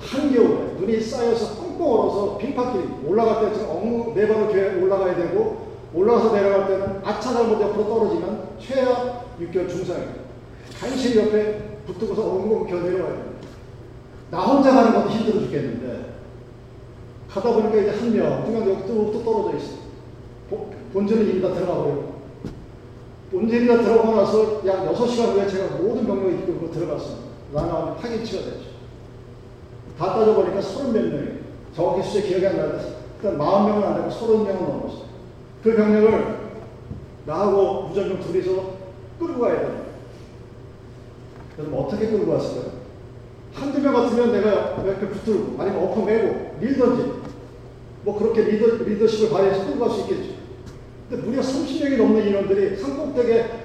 한겨울에 0.00 0.74
눈이 0.78 1.00
쌓여서 1.00 1.56
꽁꽁 1.56 1.92
얼어서 1.92 2.38
빙판길 2.38 3.06
올라갈 3.06 3.52
때 3.52 3.64
엉, 3.64 4.14
네 4.14 4.26
발을 4.26 4.48
뒤에 4.52 4.82
올라가야 4.82 5.16
되고 5.16 5.70
올라가서 5.92 6.32
내려갈 6.32 6.68
때는 6.68 7.00
아차 7.04 7.32
잘못 7.32 7.60
옆으로 7.60 7.84
떨어지면 7.84 8.48
최악 8.60 9.38
6개월 9.40 9.68
중상이에요. 9.68 10.20
간신히 10.78 11.26
옆에 11.26 11.80
붙들고서 11.86 12.22
엉엉 12.22 12.66
겨 12.66 12.80
내려와야 12.80 13.14
돼요. 13.14 13.30
나 14.30 14.40
혼자 14.40 14.72
가는 14.72 14.94
것도 14.94 15.10
힘들어 15.10 15.40
죽겠는데 15.40 16.10
가다 17.28 17.52
보니까 17.52 17.76
이제 17.76 17.90
한 17.90 18.14
명, 18.14 18.44
두명 18.44 18.68
여기 18.68 18.86
또, 18.86 19.12
또 19.12 19.24
떨어져 19.24 19.56
있어. 19.56 19.74
본전은 20.92 21.30
이미 21.30 21.40
다 21.40 21.52
들어가 21.52 21.82
버리고 21.82 22.09
다 23.30 23.82
들어가고 23.82 24.16
나서 24.16 24.66
약 24.66 24.92
6시간 24.92 25.34
후에 25.34 25.48
제가 25.48 25.76
모든 25.76 26.04
병력이 26.06 26.42
이끌고 26.42 26.70
들어갔습니다. 26.72 27.30
나는 27.52 27.96
파기치가 27.96 28.42
됐죠. 28.42 28.70
다 29.96 30.14
따져보니까 30.14 30.60
서른 30.60 30.92
몇 30.92 31.02
명이에요. 31.02 31.40
정확히 31.74 32.02
숫자 32.02 32.26
기억이 32.26 32.46
안 32.46 32.56
나는데 32.56 32.96
일단 33.16 33.38
40명은 33.38 33.84
안 33.84 33.94
되고 33.96 34.08
30명은 34.08 34.68
넘었어요. 34.68 35.10
그 35.62 35.76
병력을 35.76 36.40
나하고 37.26 37.82
무전경 37.88 38.20
둘이서 38.20 38.50
끌고 39.20 39.40
가야 39.40 39.60
돼요. 39.60 39.84
그럼 41.56 41.74
어떻게 41.76 42.08
끌고 42.08 42.32
왔을까요? 42.32 42.80
한두 43.52 43.80
명 43.80 43.94
같으면 43.94 44.32
내가 44.32 44.76
옆에 44.86 45.06
붙들고 45.08 45.60
아니면 45.60 45.84
엎어 45.84 46.04
매고 46.04 46.56
밀던지 46.60 47.12
뭐 48.02 48.18
그렇게 48.18 48.42
리더, 48.42 48.82
리더십을 48.84 49.30
발휘해서 49.30 49.66
끌고 49.66 49.80
갈 49.80 49.90
수 49.90 50.00
있겠죠. 50.00 50.29
근데 51.10 51.24
무려 51.26 51.42
30명이 51.42 51.96
넘는 51.96 52.28
인원들이 52.28 52.76
산꼭대기에 52.76 53.64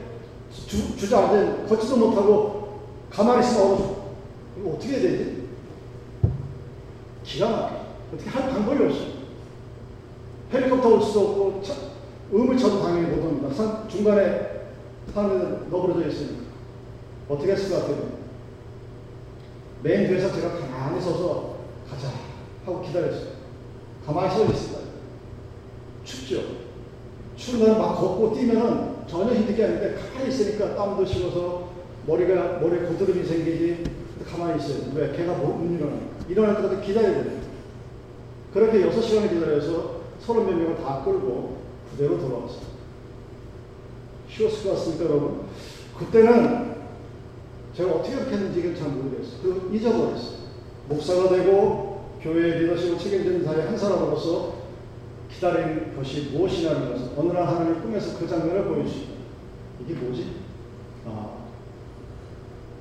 주, 0.51 0.97
주저앉아 0.97 1.67
걷지도 1.67 1.97
못하고 1.97 2.79
가만히 3.11 3.45
있으면. 3.45 3.95
이거 4.57 4.69
어떻게 4.71 4.93
해야 4.93 5.01
되지? 5.01 5.47
기가 7.23 7.49
막혀. 7.49 7.75
어떻게 8.13 8.29
할 8.31 8.49
방법이 8.49 8.83
없어. 8.85 8.99
헬리콥터 10.51 10.89
올 10.89 11.01
수도 11.01 11.19
없고 11.19 11.61
차, 11.63 11.73
음을 12.33 12.57
쳐도 12.57 12.81
당연히 12.81 13.15
못 13.15 13.25
옵니다. 13.25 13.53
산, 13.53 13.87
중간에 13.87 14.71
산에 15.13 15.67
너부러져 15.69 16.07
있으니까. 16.07 16.45
어떻게 17.29 17.51
했을 17.51 17.69
것 17.69 17.81
같아요? 17.81 18.09
메인 19.83 20.07
뒤에서 20.07 20.33
제가 20.33 20.49
가만히 20.49 20.99
서서 20.99 21.57
가자 21.87 22.09
하고 22.65 22.81
기다렸어요. 22.81 23.35
가만히 24.05 24.33
서 24.33 24.45
있습니다. 24.45 24.79
춥죠? 26.03 26.64
날은 27.37 27.77
막 27.77 27.95
걷고 27.95 28.33
뛰면은 28.33 28.95
전혀 29.07 29.33
힘든 29.33 29.55
게 29.55 29.63
아닌데 29.63 29.95
가만히 29.95 30.29
있으니까 30.29 30.75
땀도 30.75 31.05
식어서 31.05 31.69
머리가, 32.07 32.59
머리에 32.59 32.79
고드름이 32.79 33.25
생기지 33.25 33.83
가만히 34.29 34.59
있어요. 34.59 34.91
왜? 34.95 35.15
걔가 35.15 35.33
못 35.33 35.63
일어나니까. 35.63 36.15
일어날 36.29 36.55
때까지 36.55 36.81
기다려야 36.85 37.23
돼요. 37.23 37.39
그렇게 38.53 38.79
6시간을 38.89 39.29
기다려서 39.29 40.01
서른 40.19 40.45
몇 40.45 40.55
명을 40.55 40.77
다 40.77 41.01
끌고 41.03 41.57
부대로 41.91 42.17
돌아왔어요. 42.19 42.75
쉬웠을 44.29 44.63
것 44.63 44.75
같습니까, 44.75 45.05
여러분? 45.05 45.41
그때는 45.97 46.75
제가 47.75 47.91
어떻게 47.91 48.15
했는지 48.15 48.75
잘 48.77 48.89
모르겠어요. 48.89 49.41
그 49.43 49.69
잊어버렸어요. 49.73 50.45
목사가 50.87 51.29
되고 51.29 52.05
교회 52.21 52.59
리더십을 52.59 52.97
책임지는 52.97 53.45
자의 53.45 53.67
한 53.67 53.77
사람으로서 53.77 54.54
기다리는 55.35 55.95
것이 55.95 56.29
무엇이냐는 56.31 56.91
것을 56.91 57.11
어느 57.17 57.31
날 57.33 57.47
하나님 57.47 57.81
꿈에서 57.81 58.17
그 58.17 58.27
장면을 58.27 58.65
보여주시고 58.65 59.13
이게 59.81 59.93
뭐지? 59.95 60.35
아, 61.05 61.37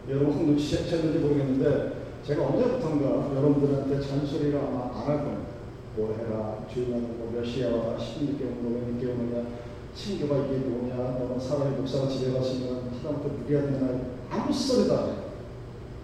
여러분 0.09 0.33
혹 0.35 0.47
눈치챘는지 0.47 1.19
모르겠는데 1.19 2.05
제가 2.25 2.47
언제부턴가 2.47 3.37
여러분들한테 3.37 4.01
잔소리를 4.01 4.59
아마 4.59 4.85
안 4.95 5.07
할 5.07 5.19
겁니다. 5.19 5.55
뭐 5.97 6.13
해라, 6.17 6.65
주인은 6.73 7.19
뭐몇 7.19 7.47
시에 7.47 7.67
와, 7.67 7.97
16개 7.97 8.43
오고 8.43 8.71
몇 8.71 9.01
개월 9.01 9.15
오냐, 9.15 9.47
친교가 9.95 10.47
이게 10.47 10.57
뭐냐, 10.67 10.97
너 10.97 11.39
사람이 11.39 11.77
목사가 11.77 12.09
집에 12.09 12.33
갔으면 12.33 12.91
하다못해 12.97 13.29
무리해야 13.29 13.67
되나, 13.67 14.01
아무 14.29 14.53
소리도 14.53 14.93
안 14.97 15.05
해요. 15.07 15.25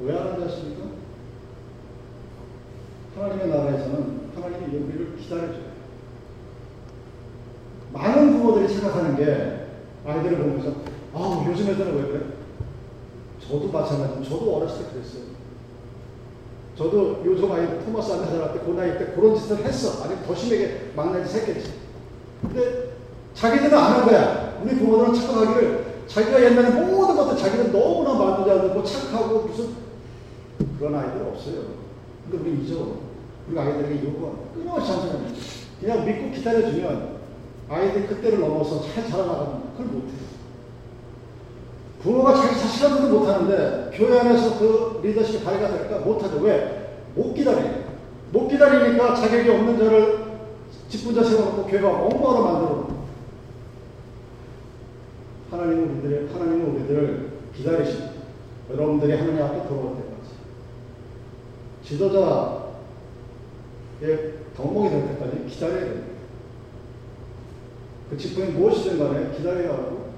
왜안 0.00 0.28
한다 0.28 0.46
하십니까? 0.46 0.84
하나님의 3.16 3.48
나라에서는 3.48 4.20
하나님이 4.34 4.76
우리를 4.76 5.16
기다려줘요. 5.16 5.69
많은 7.92 8.32
부모들이 8.32 8.68
생각하는 8.72 9.16
게 9.16 9.66
아이들을 10.06 10.38
보면서 10.38 10.72
아 11.14 11.44
요즘 11.48 11.68
애들은 11.68 11.96
왜 11.96 12.02
그래? 12.02 12.20
저도 13.46 13.68
마찬가지. 13.68 14.28
저도 14.28 14.56
어렸을 14.56 14.84
때 14.86 14.92
그랬어요. 14.92 15.22
저도 16.76 17.22
요즘 17.24 17.50
아이 17.52 17.84
토마스 17.84 18.12
안나사할 18.12 18.52
때그 18.54 18.70
나이 18.72 18.98
때 18.98 19.12
그런 19.14 19.34
짓을 19.34 19.58
했어. 19.64 20.04
아니 20.04 20.14
더 20.26 20.34
심하게 20.34 20.92
막내 20.94 21.24
짓 21.24 21.36
했겠지. 21.36 21.72
근데 22.42 22.90
자기들은 23.34 23.76
안 23.76 23.92
한 23.92 24.06
거야. 24.06 24.60
우리 24.62 24.76
부모들은 24.76 25.14
착각하기를 25.14 25.84
자기가 26.06 26.42
옛날에 26.42 26.70
모든 26.70 27.16
것들 27.16 27.36
자기는 27.36 27.72
너무나 27.72 28.10
잘 28.44 28.62
듣고 28.62 28.82
착하고 28.82 29.40
무슨 29.40 29.68
그런 30.78 30.94
아이들 30.94 31.26
없어요. 31.26 31.62
근데 32.30 32.50
우리 32.50 32.64
잊어. 32.64 32.96
우리 33.48 33.58
아이들에게 33.58 34.04
요구하 34.04 34.32
끊임없이 34.54 34.92
한소리 34.92 35.34
그냥 35.80 36.04
믿고 36.04 36.30
기다려주면 36.30 37.19
아이들이 37.70 38.06
그때를 38.08 38.40
넘어서 38.40 38.82
잘 38.82 39.08
자라나가는 39.08 39.60
그걸 39.72 39.86
못해요. 39.86 40.30
부모가 42.02 42.34
자기 42.34 42.58
자식한테도 42.58 43.18
못하는데 43.18 43.90
교회 43.94 44.18
안에서 44.18 44.58
그 44.58 45.00
리더십이 45.04 45.44
발휘가 45.44 45.68
될까? 45.68 45.98
못하죠. 46.00 46.38
왜? 46.38 46.98
못 47.14 47.32
기다리니까. 47.32 47.90
못 48.32 48.48
기다리니까 48.48 49.14
자격이 49.14 49.48
없는 49.50 49.78
자를 49.78 50.30
직분자 50.88 51.22
세워놓고 51.22 51.66
교회가 51.66 51.88
엉망으로 51.88 52.42
만들어. 52.42 52.90
하나님은 55.50 56.00
우리들, 56.00 56.30
하나님은 56.32 56.74
우리들을 56.74 57.30
기다리십니다. 57.56 58.10
여러분들이 58.72 59.12
하나님 59.12 59.42
앞에 59.42 59.68
돌아올 59.68 59.96
때까지. 59.96 60.30
지도자의 61.84 62.60
덕목이 64.56 64.90
될 64.90 65.08
때까지 65.08 65.46
기다려야 65.48 65.80
됩니다. 65.80 66.09
그 68.10 68.18
직분이 68.18 68.50
무엇이든 68.52 68.98
간에 68.98 69.36
기다려야 69.36 69.72
하고 69.72 70.10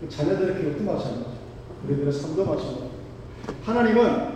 그 0.00 0.08
자녀들의 0.08 0.56
기록도 0.56 0.84
마찬가지죠. 0.84 1.32
우리들의 1.86 2.12
삶도 2.12 2.44
마찬가지죠. 2.44 2.90
하나님은 3.64 4.32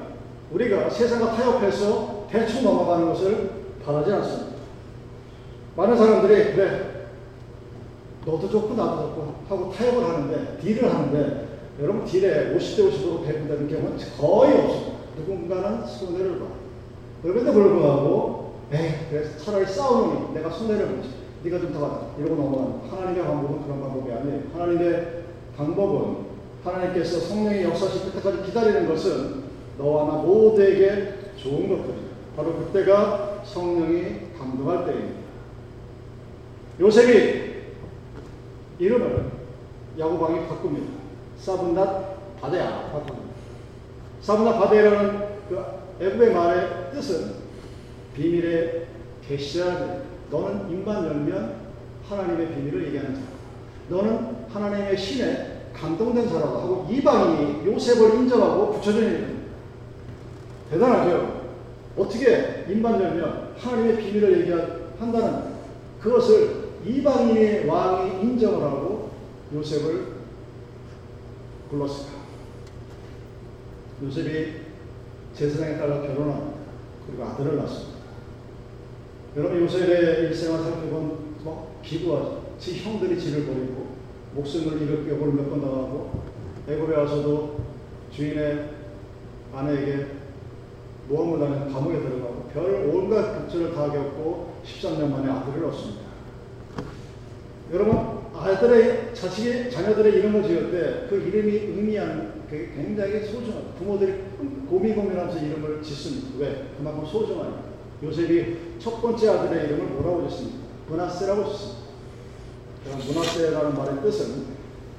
우리가 0.53 0.89
세상과 0.89 1.37
타협해서 1.37 2.27
대충 2.31 2.65
넘어가는 2.65 3.07
것을 3.09 3.51
바라지 3.85 4.13
않습니다. 4.13 4.57
많은 5.77 5.97
사람들이 5.97 6.55
그래 6.55 7.09
너도 8.25 8.49
좋고 8.49 8.75
나도 8.75 9.09
좋고 9.09 9.35
하고 9.49 9.73
타협을 9.73 10.05
하는데 10.05 10.59
딜을 10.61 10.93
하는데 10.93 11.47
여러분 11.81 12.05
딜에 12.07 12.57
50대 12.57 12.91
50으로 12.91 13.25
배분되는 13.27 13.69
경우는 13.69 13.99
거의 14.19 14.59
없습니다. 14.59 14.97
누군가는 15.19 15.87
손해를 15.87 16.39
봐요. 16.39 16.57
그런데 17.23 17.53
불구하고 17.53 18.55
에이 18.73 18.91
그래서 19.11 19.39
차라리 19.45 19.67
싸우니 19.67 20.35
내가 20.35 20.51
손해를 20.51 20.89
보지 20.89 21.26
네가 21.42 21.59
좀 21.61 21.72
더 21.72 21.81
가자 21.81 22.01
이러고 22.18 22.35
넘어가는 22.37 22.90
하나님의 22.90 23.25
방법은 23.25 23.62
그런 23.62 23.81
방법이 23.81 24.12
아니에요. 24.12 24.42
하나님의 24.53 25.22
방법은 25.57 26.27
하나님께서 26.64 27.20
성령의 27.20 27.64
역사하실 27.64 28.12
때까지 28.14 28.42
기다리는 28.44 28.88
것은 28.88 29.44
너와 29.79 30.07
나 30.07 30.12
모두에게 30.22 31.14
좋은 31.37 31.68
것들이다. 31.68 32.07
바로 32.37 32.55
그때가 32.57 33.42
성령이 33.44 34.33
감동할 34.38 34.87
때입니다. 34.87 35.20
요셉이 36.81 37.46
이름을 38.79 39.31
야구방이 39.99 40.46
바꿉니다. 40.49 40.92
사분닷 41.38 42.40
바데야 42.40 42.90
바꿉니다. 42.92 43.29
사분닷 44.20 44.59
바데라는 44.59 45.27
그 45.49 45.64
애굽의 46.01 46.35
말의 46.35 46.90
뜻은 46.92 47.35
비밀의 48.14 48.87
계시라 49.27 50.01
너는 50.31 50.71
입만 50.71 51.05
열면 51.05 51.67
하나님의 52.09 52.55
비밀을 52.55 52.87
얘기하는 52.89 53.15
자다. 53.15 53.27
너는 53.89 54.47
하나님의 54.51 54.97
신에 54.97 55.71
감동된 55.73 56.29
사람다 56.29 56.59
하고 56.61 56.87
이방인이 56.91 57.67
요셉을 57.67 58.15
인정하고 58.15 58.73
붙여주는 58.73 59.37
대단하죠. 60.71 61.47
어떻게 61.97 62.65
입만 62.69 63.01
열면 63.01 63.55
하나님의 63.59 63.99
비밀을 63.99 64.41
얘기한다는 64.41 65.57
그것을 66.01 66.67
이방인의 66.85 67.67
왕이 67.67 68.23
인정을 68.23 68.62
하고 68.62 69.11
요셉을 69.55 70.17
불렀을까? 71.71 72.12
요셉이 74.03 74.53
제사장에 75.35 75.77
따라 75.79 76.01
결혼한 76.03 76.55
그리고 77.07 77.25
아들을 77.25 77.57
낳습니다. 77.57 77.96
여러분 79.37 79.61
요셉의 79.62 80.29
일생을 80.29 80.62
살펴본 80.62 81.37
뭐 81.44 81.81
기구하죠. 81.83 82.55
지 82.59 82.79
형들이 82.83 83.20
지를 83.20 83.44
버리고 83.44 83.96
목숨을 84.35 84.81
잃을 84.83 85.07
격을 85.09 85.33
몇 85.35 85.51
번 85.51 85.61
당하고 85.61 86.22
애굽에 86.68 86.96
와서도 86.96 87.61
주인의 88.12 88.70
아내에게 89.53 90.07
모함을 91.09 91.38
당해 91.38 91.72
감옥에 91.72 92.01
들어가고 92.01 92.49
별 92.53 92.90
온갖 92.92 93.38
극절을 93.46 93.75
다 93.75 93.90
겪고 93.90 94.55
13년 94.64 95.11
만에 95.11 95.31
아들을 95.31 95.64
얻습니다. 95.66 96.01
여러분 97.72 98.16
아들의 98.35 99.14
자식의 99.14 99.70
자녀들의 99.70 100.14
이름을 100.14 100.42
지을 100.42 100.70
때 100.70 101.09
그 101.09 101.16
이름이 101.16 101.53
의미하는 101.77 102.33
그 102.51 102.70
굉장히 102.75 103.20
소중한 103.27 103.75
부모들이 103.79 104.14
고민 104.68 104.94
고민하면서 104.96 105.38
이름을 105.44 105.83
짓습니다. 105.83 106.29
왜? 106.38 106.66
그만큼 106.77 107.05
소중하니까. 107.07 107.65
요셉이 108.03 108.57
첫 108.79 109.01
번째 109.01 109.29
아들의 109.31 109.67
이름을 109.67 109.87
뭐라고 109.87 110.29
짓습니까? 110.29 110.59
문하세라고 110.89 111.45
짓습니다. 111.51 111.87
문하세라는 113.07 113.75
말의 113.77 114.03
뜻은 114.03 114.45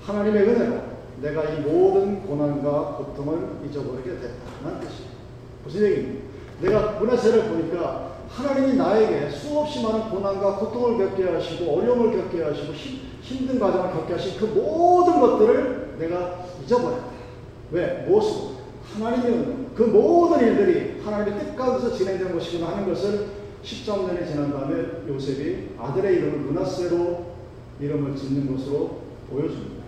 하나님의 0.03 0.43
은혜로 0.43 0.81
내가 1.21 1.43
이 1.45 1.61
모든 1.61 2.25
고난과 2.25 2.97
고통을 2.97 3.65
잊어버리게 3.65 4.11
됐다는 4.11 4.79
뜻이에요. 4.81 5.11
무슨 5.63 5.83
얘기입니까? 5.83 6.27
내가 6.61 6.99
문하세를 6.99 7.49
보니까 7.49 8.17
하나님이 8.29 8.75
나에게 8.75 9.29
수없이 9.29 9.81
많은 9.83 10.09
고난과 10.09 10.57
고통을 10.57 10.97
겪게 10.97 11.29
하시고 11.29 11.77
어려움을 11.77 12.11
겪게 12.11 12.43
하시고 12.43 12.73
힘, 12.73 12.99
힘든 13.21 13.59
과정을 13.59 13.91
겪게 13.91 14.13
하신 14.13 14.39
그 14.39 14.45
모든 14.45 15.19
것들을 15.19 15.95
내가 15.99 16.45
잊어버렸다. 16.63 17.05
왜? 17.71 18.05
무엇으로? 18.07 18.56
하나님이 18.93 19.67
그 19.75 19.83
모든 19.83 20.39
일들이 20.39 21.01
하나님의 21.01 21.39
뜻 21.39 21.55
가운데서 21.55 21.95
진행된 21.95 22.33
것이구나 22.33 22.69
하는 22.69 22.87
것을 22.87 23.27
13년이 23.63 24.27
지난 24.27 24.51
다음에 24.51 25.07
요셉이 25.07 25.69
아들의 25.77 26.15
이름을 26.15 26.39
문하세로 26.39 27.25
이름을 27.79 28.15
짓는 28.15 28.55
것으로 28.55 29.01
보여줍니다. 29.29 29.83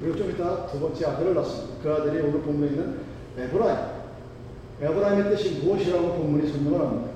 그리고 0.00 0.16
좀 0.16 0.30
이따 0.30 0.66
두 0.66 0.80
번째 0.80 1.06
아들을 1.06 1.34
낳습니다. 1.34 1.74
그 1.82 1.92
아들이 1.92 2.20
오늘 2.22 2.40
본문에 2.40 2.70
있는 2.70 3.00
에브라임. 3.38 3.96
에브라임의 4.80 5.30
뜻이 5.30 5.60
무엇이라고 5.62 6.14
본문이 6.14 6.50
설명을 6.50 6.80
합니다. 6.80 7.10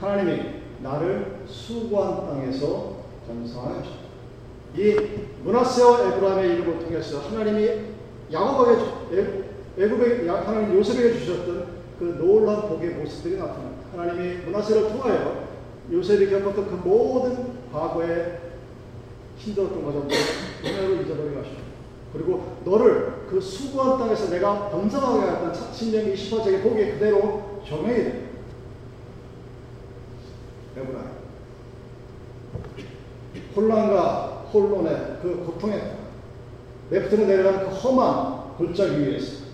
하나님이 0.00 0.60
나를 0.82 1.40
수고한 1.46 2.26
땅에서 2.26 3.00
주셨다. 3.26 4.00
이 4.76 4.96
문하세와 5.44 6.08
에브라임의 6.08 6.54
이름을 6.54 6.78
통해서 6.80 7.20
하나님이 7.20 7.68
야곱에게 8.32 9.44
애굽에 9.78 10.28
하나님 10.28 10.76
요셉에게 10.76 11.18
주셨던 11.18 11.80
그 11.98 12.04
놀라운 12.18 12.68
복의 12.68 12.90
모습들이 12.90 13.38
나타납니다. 13.38 13.86
하나님이 13.96 14.44
문하세를 14.44 14.88
통하여 14.88 15.48
요셉이 15.90 16.30
겪었던 16.30 16.66
그 16.66 16.88
모든 16.88 17.70
과거의 17.72 18.38
힘들었던 19.38 19.84
과정들 19.84 20.16
은혜로 20.64 21.02
잊어버리게 21.02 21.36
하십니다. 21.36 21.70
그리고 22.12 22.56
너를 22.64 23.26
그 23.30 23.40
수고한 23.40 23.98
땅에서 23.98 24.30
내가 24.30 24.68
번성하게 24.70 25.30
했던 25.30 25.72
신명기 25.72 26.14
28장의 26.14 26.62
복이 26.62 26.92
그대로 26.92 27.62
적용이 27.66 27.94
됩니다. 27.94 28.30
에브라임. 30.76 31.10
혼란과 33.56 34.39
혼론의 34.52 35.18
그 35.22 35.44
고통에 35.46 35.96
내부터 36.90 37.16
내려가는 37.16 37.70
그 37.70 37.74
험한 37.74 38.56
골짜기 38.58 39.00
위에서 39.00 39.44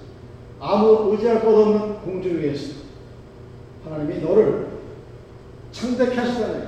아무 0.60 1.12
의지할 1.12 1.44
것 1.44 1.54
없는 1.54 2.00
공중 2.02 2.38
위에서 2.38 2.74
하나님이 3.84 4.20
너를 4.22 4.68
창대케 5.70 6.14
하시다는 6.14 6.60
얘기. 6.60 6.66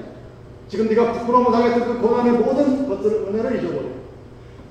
지금 0.68 0.88
네가 0.88 1.12
부끄러움을 1.12 1.50
당했던 1.50 1.86
그 1.86 2.06
고난의 2.06 2.32
모든 2.32 2.88
것들을 2.88 3.28
은혜를 3.28 3.58
잊어버려. 3.58 3.88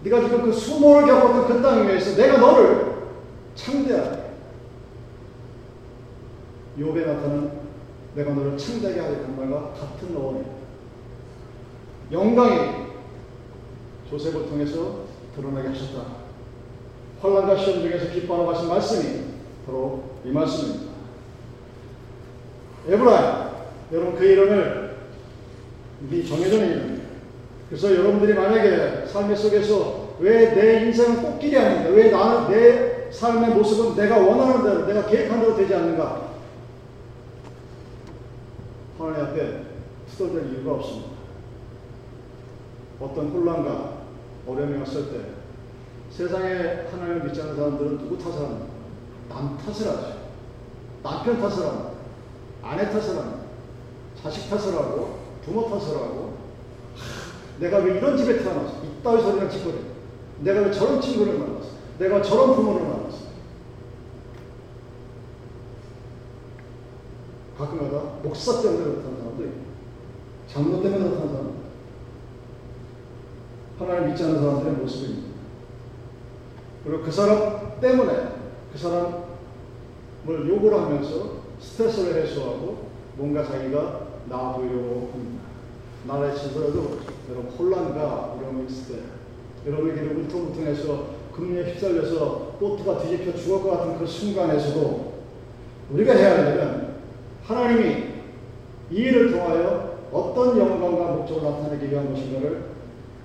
네가 0.03 0.21
지금 0.21 0.43
그 0.43 0.53
수모를 0.53 1.07
겪었던 1.07 1.47
그 1.47 1.61
땅 1.61 1.87
위에서 1.87 2.15
내가 2.15 2.37
너를 2.37 2.97
창대하게. 3.55 4.27
욥에 6.79 7.05
나타난 7.07 7.51
내가 8.13 8.33
너를 8.33 8.55
창대하게 8.55 8.99
하겠다는 8.99 9.35
말과 9.35 9.73
같은 9.73 10.15
어원이에요. 10.15 10.57
영광이 12.11 12.86
조셉을 14.09 14.47
통해서 14.49 15.05
드러나게 15.35 15.69
하셨다. 15.69 16.27
환란과 17.21 17.57
시험 17.57 17.81
중에서 17.81 18.11
기뻐하는 18.11 18.53
하신 18.53 18.67
말씀이 18.69 19.21
바로 19.65 20.03
이 20.23 20.29
말씀입니다. 20.29 20.91
에브라임, 22.87 23.47
여러분 23.91 24.15
그 24.15 24.25
이름을 24.25 24.97
정해져 26.27 26.55
있는 26.55 26.69
이름입니다. 26.69 27.07
그래서 27.69 27.93
여러분들이 27.93 28.33
만약에 28.33 29.07
삶의 29.07 29.35
속에서 29.35 30.07
왜 30.19 30.53
내 30.55 30.85
인생은 30.85 31.21
꽃길이 31.21 31.57
아닌가, 31.57 31.89
왜 31.89 32.09
나는 32.09 32.49
내 32.49 33.11
삶의 33.11 33.51
모습은 33.55 33.95
내가 33.95 34.17
원하는 34.17 34.63
대로, 34.63 34.85
내가 34.87 35.05
계획한 35.07 35.39
대로 35.39 35.55
되지 35.55 35.75
않는가, 35.75 36.31
하나님 38.97 39.25
앞에 39.25 39.61
투덜댈 40.09 40.51
이유가 40.51 40.73
없습니다. 40.73 41.09
어떤 42.99 43.29
혼란과 43.29 43.96
어려움이 44.47 44.79
왔을 44.79 45.11
때 45.11 45.19
세상에 46.09 46.87
하나님을 46.89 47.25
믿지 47.25 47.41
않는 47.41 47.55
사람들은 47.55 47.97
누구 47.97 48.17
탓을 48.17 48.45
합니까? 48.45 48.65
남 49.29 49.57
탓을 49.57 49.87
하죠. 49.89 50.17
남편 51.03 51.39
탓을 51.39 51.67
합니다. 51.67 51.91
아내 52.63 52.85
탓을 52.85 53.17
합니다. 53.17 53.39
자식 54.21 54.49
탓을 54.49 54.73
하고 54.73 55.19
부모 55.43 55.69
탓을 55.69 55.95
하고 55.95 56.37
하, 56.95 57.59
내가 57.59 57.79
왜 57.79 57.97
이런 57.97 58.17
집에 58.17 58.41
태어났어? 58.41 58.83
이따위 58.83 59.21
소리랑 59.21 59.49
짓거려. 59.49 59.75
내가 60.41 60.61
왜 60.61 60.71
저런 60.71 61.01
친구를 61.01 61.37
만났어? 61.37 61.69
내가 61.99 62.21
저런 62.21 62.55
부모를 62.55 62.87
만났어? 62.87 63.17
가끔가다 67.57 68.19
목사 68.23 68.61
때문에 68.61 68.83
그렇다는 68.83 69.17
사람도 69.17 69.43
있고 69.43 69.57
장로 70.47 70.81
때문에 70.81 70.99
그렇다는 70.99 71.27
사람도 71.27 71.36
하나님 73.87 74.09
믿지 74.09 74.23
않는 74.23 74.41
사람들의 74.41 74.73
모습입니다. 74.73 75.27
그리고 76.83 77.03
그 77.03 77.11
사람 77.11 77.79
때문에 77.79 78.13
그 78.73 78.77
사람을 78.77 80.49
욕을 80.49 80.73
하면서 80.73 81.37
스트레스를 81.59 82.21
해소하고 82.21 82.87
뭔가 83.15 83.45
자기가 83.45 84.07
나아 84.29 84.53
보이려고 84.53 85.11
합니다. 85.13 85.43
나라의 86.05 86.37
질서라도 86.37 86.99
여러분 87.29 87.51
혼란과 87.57 88.35
어려움이 88.37 88.67
있을 88.69 88.95
때 88.95 89.01
여러분에게 89.65 90.01
울퉁불퉁해서 90.01 91.17
금리에 91.33 91.71
휩쓸려서 91.71 92.57
보트가 92.59 92.99
뒤집혀 92.99 93.37
죽을 93.37 93.63
것 93.63 93.69
같은 93.71 93.97
그 93.97 94.05
순간에서도 94.05 95.13
우리가 95.91 96.13
해야 96.13 96.37
할 96.37 96.53
일은 96.53 96.87
하나님이 97.43 98.03
이 98.91 98.95
일을 98.95 99.31
통하여 99.31 99.97
어떤 100.11 100.57
영광과 100.57 101.11
목적을 101.13 101.43
나타내기 101.43 101.89
위한 101.89 102.13
것인가를 102.13 102.76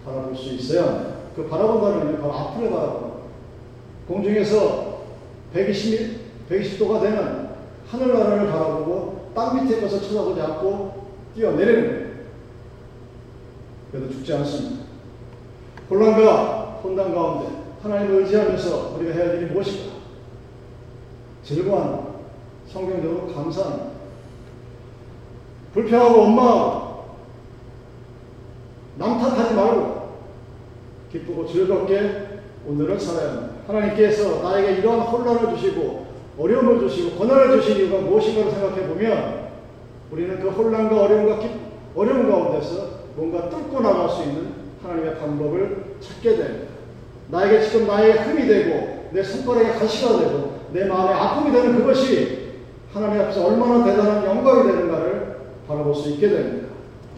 바라볼 0.05 0.37
수 0.37 0.53
있어야. 0.55 1.23
그 1.35 1.49
바라본다는 1.49 2.21
바로 2.21 2.33
앞을 2.33 2.71
바라보는 2.71 3.13
공중에서 4.07 5.03
120, 5.53 6.49
120도가 6.49 7.01
되는 7.01 7.49
하늘나라를 7.89 8.51
바라보고 8.51 9.31
땅 9.35 9.65
밑에 9.65 9.81
것을 9.81 10.03
쳐다보지 10.03 10.41
않고 10.41 11.07
뛰어내리는 11.35 11.89
거예요. 11.89 12.13
그래도 13.91 14.11
죽지 14.11 14.33
않습니다. 14.35 14.85
혼란과 15.89 16.81
혼란 16.83 17.15
가운데 17.15 17.63
하나님을 17.83 18.23
의지하면서 18.23 18.97
우리가 18.97 19.15
해야 19.15 19.29
할 19.29 19.37
일이 19.37 19.53
무엇일까? 19.53 19.93
즐거운 21.45 22.13
성경적으로 22.69 23.33
감사합니다. 23.35 23.93
불평하고 25.75 26.21
원망하고 26.21 27.05
남 28.97 29.19
탓하지 29.19 29.55
말고 29.55 29.92
기쁘고 31.13 31.47
즐겁게 31.47 32.41
오늘을 32.67 32.99
살아야 32.99 33.33
합니다. 33.33 33.55
하나님께서 33.67 34.43
나에게 34.43 34.79
이러한 34.79 35.01
혼란을 35.01 35.55
주시고 35.55 36.07
어려움을 36.39 36.81
주시고 36.81 37.19
고난을 37.19 37.61
주신 37.61 37.77
이유가 37.77 37.99
무엇인가를 37.99 38.51
생각해 38.51 38.89
보면 38.89 39.49
우리는 40.11 40.41
그 40.41 40.49
혼란과 40.49 41.03
어려움과 41.03 41.39
기, 41.39 41.51
어려움 41.95 42.31
가운데서 42.31 43.03
뭔가 43.17 43.51
뚫고 43.51 43.81
나갈 43.81 44.09
수 44.09 44.23
있는 44.23 44.55
하나님의 44.83 45.19
방법을 45.19 45.97
찾게 46.01 46.37
됩니다. 46.37 46.73
나에게 47.29 47.61
지금 47.61 47.87
나의 47.87 48.13
흠이 48.13 48.47
되고 48.47 49.09
내 49.11 49.23
손가락에 49.23 49.79
가시가 49.79 50.19
되고 50.19 50.53
내 50.73 50.85
마음에 50.85 51.13
아픔이 51.13 51.53
되는 51.53 51.77
그것이 51.77 52.53
하나님 52.93 53.21
앞에서 53.21 53.47
얼마나 53.47 53.85
대단한 53.85 54.25
영광이 54.25 54.71
되는가를 54.71 55.37
바라볼 55.69 55.95
수 55.95 56.11
있게 56.11 56.29
됩니다. 56.29 56.69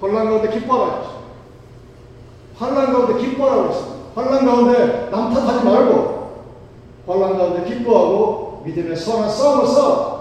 혼란 0.00 0.26
가운데 0.26 0.50
기뻐하라. 0.50 1.13
환란 2.56 2.92
가운데 2.92 3.20
기뻐하라고 3.20 3.68
했습니다. 3.68 3.94
환란 4.14 4.46
가운데 4.46 5.08
남 5.10 5.32
탓하지 5.32 5.64
말고 5.64 6.44
환란 7.06 7.36
가운데 7.36 7.64
기뻐하고 7.68 8.62
믿음의 8.64 8.96
선한 8.96 9.28
싸움을 9.28 9.66
싸워. 9.66 10.14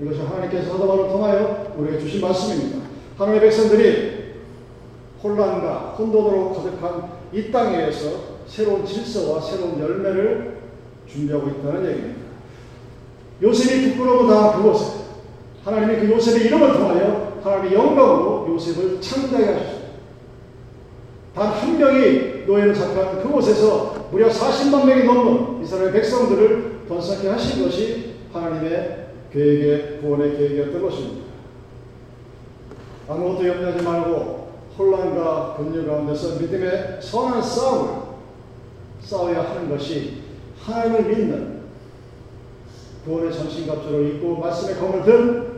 이것이 0.00 0.20
하나님께서 0.20 0.72
사도바를 0.72 1.08
통하여 1.08 1.72
우리에게 1.76 2.00
주신 2.00 2.20
말씀입니다. 2.20 2.78
하나님의 3.18 3.40
백성들이 3.40 4.22
혼란과 5.22 5.94
혼돈으로 5.98 6.52
가득한 6.54 7.12
이 7.32 7.52
땅에서 7.52 8.32
새로운 8.46 8.84
질서와 8.84 9.40
새로운 9.40 9.78
열매를 9.78 10.62
준비하고 11.06 11.48
있다는 11.48 11.90
얘기입니다. 11.90 12.22
요셉이 13.42 13.92
부끄러움을 13.92 14.34
당한 14.34 14.56
그곳에 14.56 15.02
하나님이 15.64 16.00
그 16.00 16.10
요셉의 16.12 16.46
이름을 16.46 16.72
통하여 16.72 17.38
하나님의 17.44 17.74
영광으로 17.74 18.46
요셉을 18.50 19.00
창대하게 19.00 19.46
하셨습니다. 19.46 19.81
단 21.34 21.48
한 21.48 21.78
명이 21.78 22.44
노예로 22.46 22.74
잡혀간 22.74 23.22
그곳에서 23.22 24.08
무려 24.10 24.28
40만 24.28 24.84
명이 24.84 25.04
넘는 25.04 25.62
이스라엘 25.62 25.92
백성들을 25.92 26.82
번성케 26.88 27.28
하신 27.28 27.64
것이 27.64 28.14
하나님의 28.32 29.06
계획의 29.32 30.00
구원의 30.00 30.36
계획이었던 30.36 30.82
것입니다. 30.82 31.22
아무것도 33.08 33.48
염려하지 33.48 33.82
말고 33.82 34.52
혼란과 34.78 35.56
근유 35.56 35.86
가운데서 35.86 36.38
믿음의 36.38 36.98
선한 37.00 37.42
싸움을 37.42 38.02
싸워야 39.00 39.42
하는 39.42 39.70
것이 39.70 40.22
하나님을 40.60 41.04
믿는 41.04 41.62
구원의 43.04 43.32
전신갑주를 43.32 44.16
입고 44.16 44.36
말씀의 44.36 44.76
검을 44.76 45.02
든 45.04 45.52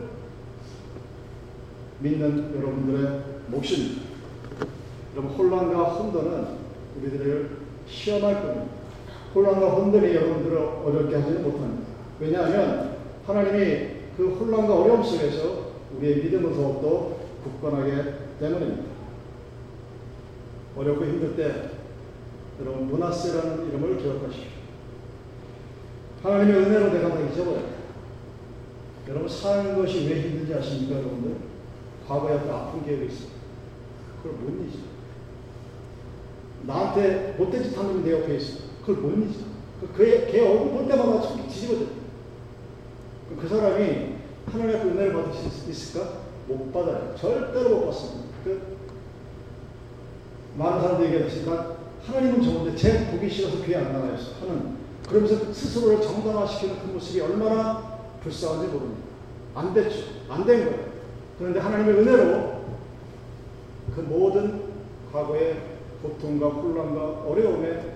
믿는 1.99 2.55
여러분들의 2.55 3.21
몫입니다. 3.47 4.04
여러분 5.15 5.31
혼란과 5.31 5.83
혼돈은 5.83 6.47
우리들을 6.97 7.57
시험할 7.87 8.41
겁니다. 8.41 8.65
혼란과 9.33 9.69
혼돈이 9.69 10.13
여러분들을 10.13 10.57
어렵게 10.57 11.15
하지는 11.15 11.43
못합니다. 11.43 11.87
왜냐하면 12.19 12.97
하나님이 13.25 13.95
그 14.17 14.35
혼란과 14.39 14.81
어려움 14.81 15.01
속에서 15.01 15.71
우리의 15.95 16.23
믿음을 16.23 16.53
더욱더 16.53 17.17
굳건하게 17.43 18.13
때문입니다. 18.39 18.83
어렵고 20.75 21.05
힘들 21.05 21.35
때 21.37 21.69
여러분 22.59 22.87
문하세라는 22.87 23.69
이름을 23.69 23.97
기억하십시오. 23.97 24.55
하나님의 26.23 26.55
은혜로 26.55 26.91
내가 26.91 27.09
다 27.09 27.19
잊어버려요. 27.21 27.75
여러분 29.07 29.29
사는 29.29 29.77
것이 29.77 30.09
왜 30.09 30.21
힘든지 30.21 30.53
아십니까 30.55 30.95
여러분들? 30.97 31.35
과거에 32.07 32.33
아픈 32.49 32.83
기억이 32.83 33.05
있어요. 33.05 33.29
그걸 34.21 34.39
못 34.39 34.65
잊어. 34.65 34.94
나한테 36.65 37.35
못된 37.37 37.63
짓 37.63 37.77
하는 37.77 38.03
내 38.03 38.11
옆에 38.11 38.35
있어. 38.37 38.59
그걸 38.85 38.95
못 39.03 39.11
잊어. 39.25 39.45
그의 39.95 40.31
걔 40.31 40.41
얼굴 40.41 40.71
볼 40.71 40.87
때마다 40.87 41.21
속 41.21 41.47
뒤집어져. 41.47 41.85
그 43.39 43.47
사람이 43.47 44.15
하나님의 44.51 44.81
그 44.81 44.87
은혜를 44.89 45.13
받을 45.13 45.33
수 45.33 45.69
있을까? 45.69 46.19
못 46.47 46.71
받아요. 46.71 47.15
절대로 47.19 47.69
못 47.77 47.85
받습니다. 47.87 48.25
그 48.43 48.61
많은 50.57 50.81
사람들이 50.81 51.13
얘기하지만 51.13 51.75
하나님은 52.05 52.41
좋은데 52.41 52.75
제 52.75 53.11
보기 53.11 53.29
싫어서 53.29 53.63
귀에 53.63 53.75
안 53.77 53.91
나가요. 53.93 54.15
하는 54.39 54.75
그러면서 55.07 55.51
스스로를 55.53 56.01
정당화시키는 56.01 56.79
그 56.81 56.87
모습이 56.93 57.21
얼마나 57.21 57.99
불쌍한지 58.21 58.67
모릅니다. 58.67 59.01
안 59.55 59.73
됐죠. 59.73 60.03
안 60.29 60.45
된 60.45 60.65
거예요. 60.65 60.85
그런데 61.37 61.59
하나님의 61.59 61.95
은혜로 61.95 62.55
그 63.95 64.01
모든 64.01 64.63
과거의 65.11 65.74
고통과 66.05 66.47
혼란과 66.47 67.23
어려움의 67.27 67.93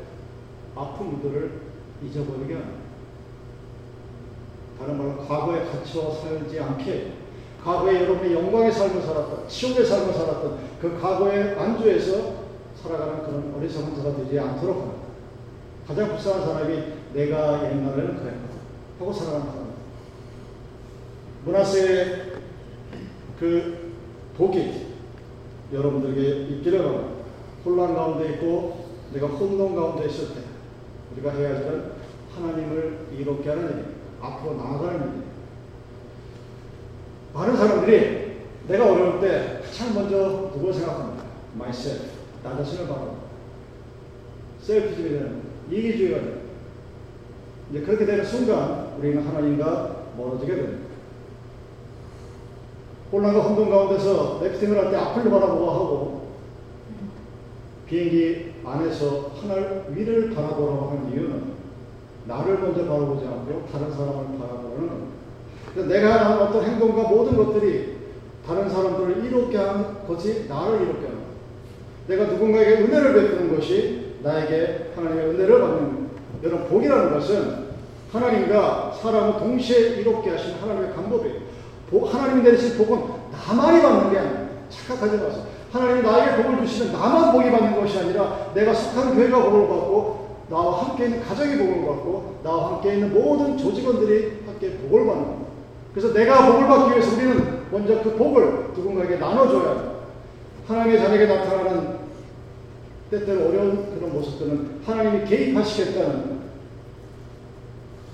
아픔들을 0.76 1.52
잊어버리게 2.04 2.54
합니다. 2.54 2.80
다른 4.80 4.98
말로 4.98 5.18
과거에 5.18 5.66
갇혀 5.66 6.12
살지 6.12 6.60
않게 6.60 7.14
과거에 7.64 8.04
여러분의 8.04 8.34
영광의 8.34 8.72
삶을 8.72 9.02
살았던 9.02 9.48
치욕의 9.50 9.86
삶을 9.86 10.14
살았던 10.14 10.60
그 10.82 11.00
과거의 11.00 11.60
안주에서 11.60 12.40
살아가는 12.82 13.24
그런 13.24 13.54
어리석은 13.58 13.96
자가 13.96 14.16
되지 14.16 14.40
않도록 14.40 14.78
합니다. 14.78 15.00
가장 15.86 16.08
불쌍한 16.10 16.46
사람이 16.46 16.84
내가 17.14 17.66
옛날에는 17.66 18.18
그랬거든 18.20 18.60
하고 19.00 19.12
살아가는 19.12 19.46
사람. 19.48 19.70
문하세의 21.46 22.34
그 23.40 23.94
복이 24.38 24.88
여러분들에게 25.74 26.56
있기를 26.56 26.80
바랍니다. 26.80 27.19
혼란 27.66 27.94
가운데 27.94 28.30
있고 28.34 28.86
내가 29.14 29.28
혼돈 29.28 29.76
가운데 29.76 30.08
있을 30.08 30.30
때 30.30 30.42
우리가 31.14 31.32
해야 31.32 31.50
할 31.50 31.62
일은 31.62 31.92
하나님을 32.36 33.08
이롭게 33.18 33.50
하는 33.50 33.68
일, 33.70 33.86
앞으로 34.22 34.56
나아가는 34.56 35.16
일. 35.18 35.24
많은 37.34 37.58
사람들이 37.58 38.40
내가 38.68 38.92
어려울 38.92 39.20
때 39.20 39.62
가장 39.66 39.94
먼저 39.94 40.52
누굴 40.54 40.74
생각합니다. 40.74 41.24
myself. 41.56 42.06
나 42.44 42.56
자신을 42.58 42.88
바라봅니다. 42.88 43.28
셀프주의가 44.62 45.20
되는 45.20 45.42
이기주의가 45.70 46.18
되는 46.20 46.40
이제 47.72 47.82
그렇게 47.82 48.06
되는 48.06 48.24
순간 48.24 48.94
우리는 48.98 49.26
하나님과 49.26 50.04
멀어지게 50.18 50.56
됩니다. 50.56 50.90
혼란과 53.12 53.42
혼돈 53.42 53.70
가운데서 53.70 54.40
래프팅을 54.44 54.78
할 54.78 54.92
때 54.92 54.98
앞을 54.98 55.30
바라보고 55.30 55.72
하고 55.72 56.19
비행기 57.90 58.54
안에서 58.64 59.32
하늘 59.42 59.86
위를 59.90 60.30
바라보라고 60.36 60.90
하는 60.90 61.12
이유는 61.12 61.60
나를 62.26 62.60
먼저 62.60 62.86
바라보지 62.86 63.26
않고 63.26 63.68
다른 63.72 63.92
사람을 63.92 64.38
바라보는 64.38 65.90
내가 65.90 66.26
하는 66.26 66.42
어떤 66.44 66.64
행동과 66.64 67.10
모든 67.10 67.36
것들이 67.36 67.98
다른 68.46 68.70
사람들을 68.70 69.26
이롭게 69.26 69.58
하는 69.58 70.08
것이 70.08 70.46
나를 70.48 70.82
이롭게 70.82 71.08
하는 71.08 71.20
내가 72.08 72.26
누군가에게 72.26 72.84
은혜를 72.84 73.14
베푸는 73.14 73.56
것이 73.56 74.16
나에게 74.24 74.92
하나님의 74.96 75.26
은혜를 75.30 75.60
받는. 75.60 76.10
여러분 76.44 76.68
복이라는 76.70 77.12
것은 77.12 77.70
하나님과 78.12 78.98
사람을 79.02 79.40
동시에 79.40 80.02
이롭게 80.02 80.32
하신 80.32 80.56
하나님의 80.56 80.94
방법이에요. 80.94 81.40
하나님이 81.92 82.44
내리신 82.44 82.78
복은 82.78 83.04
나만이 83.32 83.82
받는 83.82 84.12
게 84.12 84.20
아니에요. 84.20 84.50
착각하지 84.70 85.24
마세요. 85.24 85.59
하나님이 85.72 86.02
나에게 86.02 86.44
복을 86.44 86.66
주시면 86.66 86.94
나만 86.94 87.32
복이 87.32 87.52
받는 87.52 87.80
것이 87.80 88.00
아니라 88.00 88.52
내가 88.54 88.74
속한 88.74 89.16
교회가 89.16 89.44
복을 89.44 89.68
받고 89.68 90.30
나와 90.50 90.84
함께 90.84 91.06
있는 91.06 91.22
가정이 91.22 91.58
복을 91.58 91.86
받고 91.86 92.40
나와 92.44 92.74
함께 92.74 92.96
있는 92.96 93.14
모든 93.14 93.58
조직원들이 93.58 94.44
함께 94.48 94.78
복을 94.78 95.06
받는 95.06 95.24
겁니다. 95.26 95.50
그래서 95.94 96.14
내가 96.14 96.52
복을 96.52 96.68
받기 96.68 96.92
위해서 96.92 97.16
우리는 97.16 97.72
먼저 97.72 98.02
그 98.02 98.16
복을 98.16 98.72
누군가에게 98.76 99.18
나눠줘야 99.18 99.74
해요. 99.74 100.00
하나님의 100.68 101.00
자녀에게 101.00 101.26
나타나는 101.26 102.00
때때로 103.12 103.48
어려운 103.48 103.96
그런 103.96 104.14
모습들은 104.14 104.82
하나님이 104.86 105.26
개입하시겠다는 105.26 106.40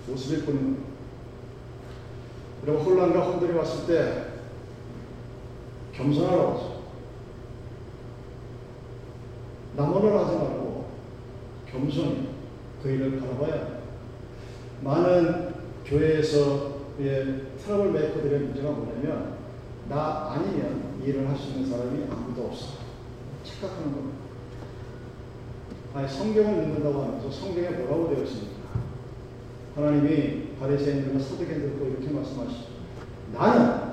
모습일 0.08 0.46
뿐입니다. 0.46 0.84
여러분 2.66 2.86
혼란과 2.86 3.20
혼돈이 3.20 3.58
왔을 3.58 3.88
때 3.88 4.24
겸손하라고 5.94 6.54
하죠. 6.54 6.75
남원을 9.76 10.18
하지 10.18 10.36
말고 10.38 10.86
겸손히 11.70 12.30
그 12.82 12.90
일을 12.90 13.20
바라봐야 13.20 13.52
합니다. 13.54 13.80
많은 14.82 15.54
교회에서의 15.86 17.42
트러블 17.64 17.92
메이커들의 17.92 18.40
문제가 18.40 18.72
뭐냐면 18.72 19.36
나 19.90 20.32
아니면 20.32 20.96
일을 21.04 21.28
할 21.28 21.36
수 21.38 21.50
있는 21.52 21.70
사람이 21.70 22.06
아무도 22.10 22.46
없어. 22.48 22.78
착각하는 23.44 23.94
겁니다. 23.94 24.18
아니 25.94 26.08
성경을 26.10 26.66
믿는다고 26.66 27.04
하면서 27.04 27.30
성경에 27.30 27.70
뭐라고 27.70 28.14
되어 28.14 28.24
있습니까? 28.24 28.56
하나님이 29.76 30.56
바리새인들과 30.60 31.20
사두개인들과 31.20 31.86
이렇게 31.86 32.10
말씀하시죠. 32.10 32.66
나는 33.34 33.86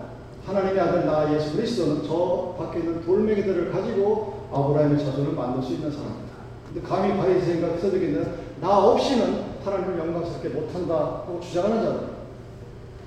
하나님의 0.45 0.81
아들 0.81 1.07
나 1.07 1.33
예수 1.35 1.57
그리스도는 1.57 2.03
저 2.07 2.55
밖에 2.59 2.81
있는 2.81 3.05
돌멩이들을 3.05 3.71
가지고 3.71 4.32
아브라함의 4.53 4.99
자손을 4.99 5.33
만들 5.33 5.63
수 5.63 5.75
있는 5.75 5.91
사람이다. 5.91 6.33
근데 6.73 6.89
감히 6.89 7.17
바리새인과 7.17 7.79
사두개인들은 7.79 8.35
나 8.61 8.79
없이는 8.79 9.53
하나님을 9.65 9.99
영광스럽게 9.99 10.49
못한다 10.51 10.95
하고 10.95 11.41
주장하는 11.41 11.83
자들. 11.83 12.01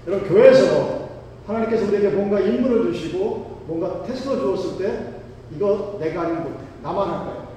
여러분 0.08 0.27
교회에서 0.29 1.10
하나님께서 1.47 1.86
우리에게 1.88 2.10
뭔가 2.10 2.39
임무를 2.39 2.91
주시고 2.93 3.63
뭔가 3.67 4.03
테스트를 4.03 4.39
주었을 4.39 4.77
때 4.77 5.13
이거 5.55 5.97
내가 5.99 6.21
아니면 6.21 6.43
못해. 6.43 6.55
나만 6.84 7.10
할 7.10 7.25
거야. 7.25 7.47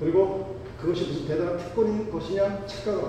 그리고 0.00 0.56
그것이 0.80 1.06
무슨 1.06 1.26
대단한 1.26 1.58
특권인 1.58 2.10
것이냐 2.10 2.64
착각을 2.66 3.02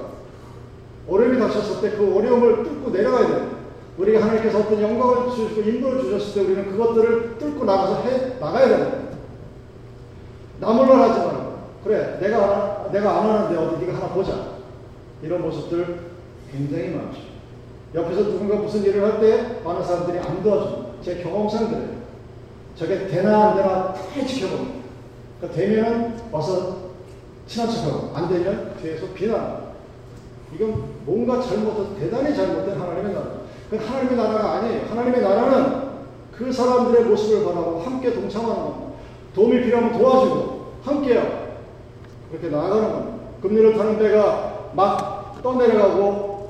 어려움이 1.07 1.39
닥쳤을 1.39 1.81
때 1.81 1.97
그 1.97 2.15
어려움을 2.17 2.63
뚫고 2.63 2.89
내려가야 2.91 3.27
돼요. 3.27 3.59
우리 3.97 4.15
하나님께서 4.15 4.59
어떤 4.59 4.81
영광을 4.81 5.29
주시고 5.29 5.61
인도를 5.61 6.03
주셨을 6.03 6.33
때 6.33 6.41
우리는 6.41 6.71
그것들을 6.71 7.37
뚫고 7.37 7.65
나가서 7.65 8.01
해 8.03 8.39
나가야 8.39 8.67
됩니다. 8.69 9.08
나몰라 10.59 11.09
하지 11.09 11.19
말고 11.19 11.59
그래 11.83 12.17
내가 12.21 12.89
내가 12.91 13.19
안 13.19 13.29
하는데 13.29 13.57
어디 13.57 13.85
네가 13.85 13.97
하나 13.97 14.13
보자 14.13 14.33
이런 15.21 15.41
모습들 15.41 15.99
굉장히 16.51 16.89
많죠. 16.89 17.19
옆에서 17.95 18.23
누군가 18.23 18.55
무슨 18.55 18.83
일을 18.83 19.03
할 19.03 19.19
때 19.19 19.61
많은 19.63 19.83
사람들이 19.83 20.19
안 20.19 20.43
도와줍니다. 20.43 20.89
제 21.01 21.23
경험상 21.23 21.69
그래요. 21.69 21.99
저게 22.75 23.07
되나 23.07 23.49
안 23.49 23.55
되나 23.57 23.93
다 23.93 24.25
지켜봅니다. 24.25 24.79
그러니까 25.39 25.59
되면 25.59 26.21
와서 26.31 26.77
친한 27.47 27.69
척하고 27.69 28.15
안 28.15 28.29
되면 28.29 28.75
뒤에서 28.81 29.07
비난. 29.13 29.69
이건 30.53 30.83
뭔가 31.05 31.41
잘못된 31.41 31.99
대단히 31.99 32.35
잘못된 32.35 32.79
하나님의 32.79 33.13
나라. 33.13 33.27
그 33.69 33.77
하나님의 33.77 34.17
나라가 34.17 34.51
아니에요. 34.53 34.85
하나님의 34.89 35.21
나라는 35.21 35.89
그 36.35 36.51
사람들의 36.51 37.05
모습을 37.05 37.45
바라고 37.45 37.81
함께 37.81 38.13
동참하는 38.13 38.55
겁니다. 38.55 38.89
도움이 39.35 39.63
필요하면 39.63 39.97
도와주고 39.97 40.48
함께요. 40.83 41.49
그렇게 42.29 42.49
나아가는 42.49 42.83
겁니다. 42.91 43.19
급류를 43.41 43.77
타는 43.77 43.99
배가 43.99 44.71
막 44.73 45.39
떠내려가고 45.41 46.49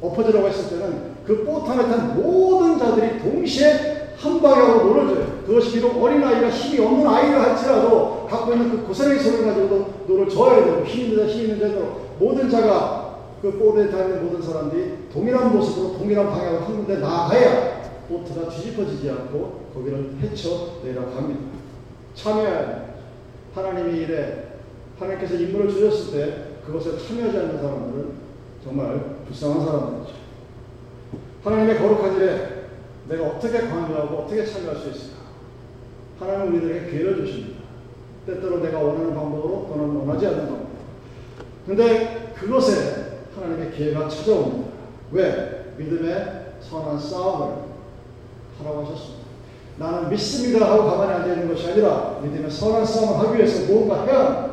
엎어지려고 0.00 0.48
했을 0.48 0.70
때는 0.70 1.12
그 1.26 1.44
보트안에 1.44 1.82
탄 1.88 2.20
모든 2.20 2.78
자들이 2.78 3.20
동시에 3.20 4.02
한 4.16 4.40
방향으로 4.40 4.84
노를 4.84 5.42
그것이 5.46 5.72
비록 5.72 6.02
어린아이가 6.02 6.48
힘이 6.50 6.84
없는 6.84 7.06
아이를 7.06 7.40
할지라도 7.40 8.26
갖고 8.28 8.52
있는 8.52 8.70
그 8.70 8.86
고사리 8.86 9.18
손을 9.18 9.44
가지고도 9.44 9.92
노를 10.06 10.28
저어야 10.28 10.64
되고 10.64 10.84
힘 10.84 11.10
있는 11.10 11.26
자, 11.26 11.32
힘 11.32 11.42
있는 11.42 11.60
자도 11.60 12.02
모든 12.18 12.48
자가 12.48 13.02
그 13.40 13.58
보트에 13.58 13.90
타 13.90 13.98
있는 13.98 14.24
모든 14.24 14.40
사람들이 14.40 15.08
동일한 15.12 15.52
모습으로 15.52 15.98
동일한 15.98 16.30
방향으로 16.30 16.60
한 16.62 16.76
군데 16.76 16.98
나아가야 16.98 17.82
보트가 18.08 18.48
뒤집어지지 18.48 19.10
않고 19.10 19.70
거기를 19.74 20.12
헤쳐 20.22 20.48
내려갑니다. 20.84 21.40
참여해야 22.14 22.66
돼요. 22.66 22.91
하나님이 23.54 24.00
일에 24.00 24.52
하나님께서 24.98 25.34
임무를 25.34 25.70
주셨을 25.70 26.12
때 26.12 26.44
그것에 26.66 26.96
참여하지 26.96 27.38
않는 27.38 27.60
사람들은 27.60 28.12
정말 28.64 29.16
불쌍한 29.26 29.64
사람들이죠. 29.64 30.14
하나님의 31.44 31.78
거룩한 31.78 32.16
일에 32.16 32.62
내가 33.08 33.26
어떻게 33.26 33.58
관여하고 33.58 34.18
어떻게 34.18 34.44
참여할 34.46 34.76
수 34.76 34.90
있을까? 34.90 35.22
하나님은 36.20 36.48
우리들에게 36.48 36.90
기회를 36.90 37.26
주십니다. 37.26 37.62
때때로 38.26 38.60
내가 38.60 38.78
원하는 38.78 39.14
방법으로 39.14 39.66
또는 39.68 39.96
원하지 39.96 40.26
않는 40.28 40.46
방법. 40.46 40.66
근데 41.66 42.32
그것에 42.36 43.26
하나님의 43.34 43.72
기회가 43.72 44.08
찾아옵니다. 44.08 44.70
왜? 45.10 45.74
믿음의 45.76 46.54
선한 46.60 46.98
싸움을 46.98 47.56
하라고 48.58 48.82
하셨습니다. 48.82 49.21
나는 49.78 50.08
믿습니다 50.10 50.70
하고 50.70 50.84
가만히 50.90 51.12
앉아 51.12 51.32
있는 51.32 51.48
것이 51.48 51.70
아니라 51.70 52.18
믿음의 52.22 52.50
선한 52.50 52.84
싸움을 52.84 53.26
하기 53.26 53.38
위해서 53.38 53.72
무언가 53.72 54.04
해야. 54.04 54.52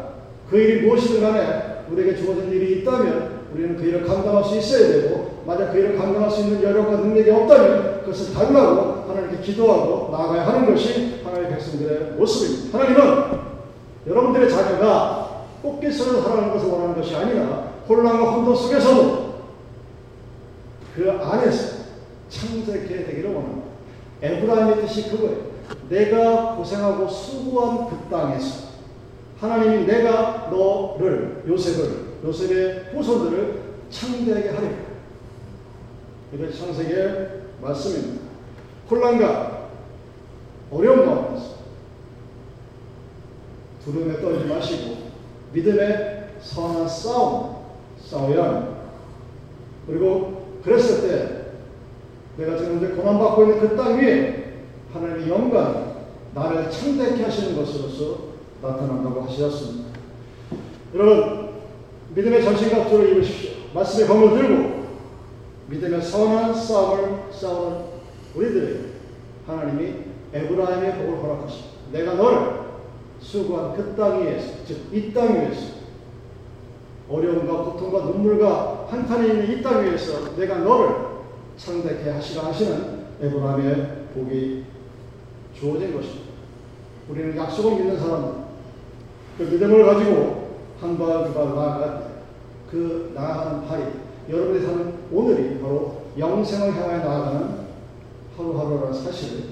그 0.49 0.57
일이 0.57 0.87
무엇이든 0.87 1.21
간에 1.21 1.85
우리에게 1.91 2.15
주어진 2.15 2.51
일이 2.51 2.79
있다면 2.79 3.39
우리는 3.53 3.77
그 3.77 3.83
일을 3.83 4.05
감당할 4.05 4.43
수 4.43 4.57
있어야 4.57 4.87
되고 4.87 5.41
만약 5.45 5.71
그 5.71 5.79
일을 5.79 5.97
감당할 5.97 6.29
수 6.29 6.41
있는 6.41 6.63
여력과 6.63 6.97
능력이 6.97 7.29
없다면 7.31 8.01
그것을 8.01 8.33
달라고 8.33 9.05
하나님께 9.09 9.41
기도하고 9.41 10.09
나아가야 10.11 10.47
하는 10.47 10.65
것이 10.65 11.21
하나님의 11.23 11.51
백성들의 11.51 12.11
모습입니다. 12.17 12.77
하나님은 12.77 13.39
여러분들의 14.07 14.49
자녀가 14.49 15.45
꽃깃으로 15.61 16.21
살아가는 16.21 16.53
것을 16.53 16.69
원하는 16.69 16.95
것이 16.95 17.15
아니라 17.15 17.69
혼란과 17.87 18.31
혼돈 18.31 18.55
속에서도 18.55 19.29
그 20.95 21.11
안에서 21.11 21.79
창조케 22.29 23.05
되기를 23.05 23.33
원합니다. 23.33 23.58
에브라임의 24.21 24.81
뜻이 24.81 25.09
그거예요. 25.09 25.49
내가 25.89 26.55
고생하고 26.55 27.07
수고한 27.07 27.89
그 27.89 28.09
땅에서 28.09 28.69
하나님이 29.39 29.85
내가 29.85 30.49
너를 30.51 31.43
요셉을 31.47 32.09
요셉의 32.23 32.91
후손들을 32.93 33.61
창대하게 33.89 34.49
하리라. 34.49 34.73
이게 36.33 36.51
창세기의 36.51 37.29
말씀입니다. 37.61 38.23
혼란과 38.89 39.69
어려운 40.71 41.05
가운데서 41.05 41.55
두려움에 43.83 44.21
떨지 44.21 44.45
마시고 44.45 44.97
믿음의 45.53 46.29
선한 46.41 46.87
싸움 46.87 47.55
싸워야 48.03 48.43
합니다. 48.43 48.79
그리고 49.87 50.59
그랬을 50.63 51.07
때 51.07 51.38
내가 52.39 52.57
지금 52.57 52.77
이제 52.77 52.87
고난받고 52.95 53.43
있는 53.43 53.59
그 53.59 53.75
땅 53.75 53.99
위에 53.99 54.53
하나님의 54.93 55.29
영광 55.29 55.95
나를 56.33 56.69
창대케 56.71 57.23
하시는 57.23 57.55
것으로서 57.55 58.29
나타난다고 58.61 59.21
하셨습니다. 59.23 59.89
여러분 60.95 61.49
믿음의 62.15 62.43
전신갑주를 62.43 63.11
입으십시오. 63.11 63.51
말씀의 63.73 64.07
검을 64.07 64.37
들고 64.37 64.79
믿음의 65.67 66.01
선한 66.01 66.53
싸움을 66.53 67.19
싸우는 67.31 67.77
우리들에게 68.35 68.79
하나님이 69.45 69.93
에브라임의 70.33 70.95
복을 70.95 71.23
허락하십니다. 71.23 71.69
내가 71.91 72.13
너를 72.13 72.59
수고한 73.19 73.75
그 73.75 73.95
땅 73.95 74.23
위에서 74.23 74.47
즉 74.65 74.77
이 74.93 75.13
땅 75.13 75.33
위에서 75.35 75.79
어려움과 77.09 77.63
고통과 77.63 78.05
눈물과 78.05 78.87
한탄이 78.89 79.27
있는 79.27 79.51
이 79.51 79.61
땅 79.61 79.83
위에서 79.83 80.35
내가 80.37 80.57
너를 80.59 81.08
창대케 81.59 82.09
하시라 82.09 82.45
하시는 82.45 83.05
에브라임의 83.21 84.05
복이 84.13 84.63
주어진 85.53 85.93
것입니다. 85.93 86.29
우리는 87.09 87.35
약속을 87.35 87.75
믿는 87.75 87.99
사람들, 87.99 88.31
그 89.37 89.43
믿음을 89.43 89.85
가지고 89.85 90.49
한 90.79 90.97
발, 90.97 91.25
두 91.25 91.33
발 91.33 91.45
나아갈 91.55 91.99
때, 91.99 92.05
그 92.71 93.11
나아가는 93.13 93.67
발이 93.67 93.83
여러분이 94.29 94.65
사는 94.65 94.93
오늘이 95.11 95.59
바로 95.59 96.03
영생을 96.17 96.73
향하여 96.75 96.97
나아가는 96.99 97.59
하루하루라는 98.37 98.93
사실을 98.93 99.43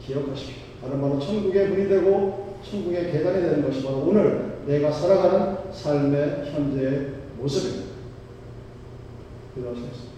기억하십시오. 0.00 0.56
다른 0.80 1.00
말로 1.00 1.20
천국의 1.20 1.68
문이 1.68 1.88
되고 1.88 2.56
천국의 2.68 3.12
계단이 3.12 3.40
되는 3.40 3.62
것이 3.62 3.84
바로 3.84 3.98
오늘 3.98 4.58
내가 4.66 4.90
살아가는 4.90 5.72
삶의 5.72 6.50
현재의 6.52 7.12
모습입니다. 7.38 7.92
기도하시겠습니다. 9.54 10.11